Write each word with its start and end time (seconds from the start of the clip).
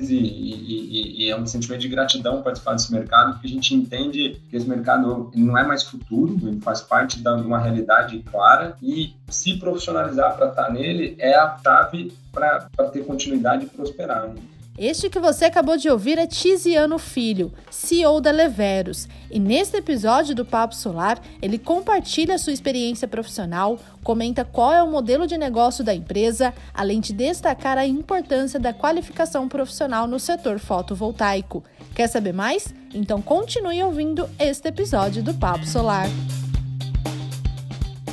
e, 0.00 0.14
e, 0.14 1.24
e, 1.24 1.30
é 1.30 1.36
um 1.36 1.46
sentimento 1.46 1.80
de 1.80 1.88
gratidão 1.88 2.42
participar 2.42 2.74
desse 2.74 2.92
mercado, 2.92 3.32
porque 3.32 3.46
a 3.46 3.50
gente 3.50 3.74
entende 3.74 4.40
que 4.50 4.56
esse 4.56 4.68
mercado 4.68 5.30
não 5.34 5.56
é 5.56 5.66
mais 5.66 5.82
futuro, 5.82 6.38
ele 6.42 6.60
faz 6.60 6.80
parte 6.80 7.20
de 7.20 7.28
uma 7.28 7.58
realidade 7.58 8.18
clara 8.30 8.76
e 8.82 9.14
se 9.28 9.56
profissionalizar 9.56 10.36
para 10.36 10.48
estar 10.48 10.70
nele 10.70 11.16
é 11.18 11.34
a 11.34 11.58
chave 11.62 12.12
para 12.32 12.68
ter 12.92 13.04
continuidade 13.04 13.66
e 13.66 13.68
prosperar. 13.68 14.28
Né? 14.28 14.36
Este 14.78 15.10
que 15.10 15.18
você 15.18 15.46
acabou 15.46 15.76
de 15.76 15.90
ouvir 15.90 16.18
é 16.18 16.26
Tiziano 16.26 17.00
Filho, 17.00 17.52
CEO 17.68 18.20
da 18.20 18.30
Leveros, 18.30 19.08
e 19.28 19.40
neste 19.40 19.76
episódio 19.76 20.36
do 20.36 20.44
Papo 20.44 20.72
Solar, 20.72 21.20
ele 21.42 21.58
compartilha 21.58 22.38
sua 22.38 22.52
experiência 22.52 23.08
profissional, 23.08 23.76
comenta 24.04 24.44
qual 24.44 24.72
é 24.72 24.80
o 24.80 24.88
modelo 24.88 25.26
de 25.26 25.36
negócio 25.36 25.82
da 25.82 25.92
empresa, 25.92 26.54
além 26.72 27.00
de 27.00 27.12
destacar 27.12 27.76
a 27.76 27.84
importância 27.84 28.60
da 28.60 28.72
qualificação 28.72 29.48
profissional 29.48 30.06
no 30.06 30.20
setor 30.20 30.60
fotovoltaico. 30.60 31.64
Quer 31.92 32.06
saber 32.06 32.32
mais? 32.32 32.72
Então 32.94 33.20
continue 33.20 33.82
ouvindo 33.82 34.30
este 34.38 34.68
episódio 34.68 35.24
do 35.24 35.34
Papo 35.34 35.66
Solar. 35.66 36.06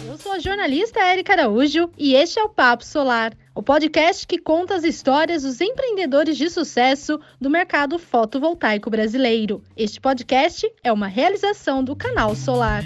Eu 0.08 0.18
sou 0.18 0.32
a 0.32 0.40
jornalista 0.40 1.00
Érica 1.00 1.34
Araújo 1.34 1.92
e 1.96 2.16
este 2.16 2.40
é 2.40 2.44
o 2.44 2.50
Papo 2.50 2.84
Solar 2.84 3.34
o 3.56 3.64
podcast 3.64 4.28
que 4.28 4.38
conta 4.38 4.76
as 4.76 4.84
histórias 4.84 5.44
dos 5.44 5.62
empreendedores 5.62 6.38
de 6.38 6.50
sucesso 6.50 7.18
do 7.40 7.50
mercado 7.50 7.98
fotovoltaico 7.98 8.90
brasileiro. 8.90 9.64
Este 9.78 10.02
podcast 10.02 10.70
é 10.84 10.92
uma 10.92 11.08
realização 11.08 11.82
do 11.82 11.96
Canal 11.96 12.36
Solar. 12.36 12.84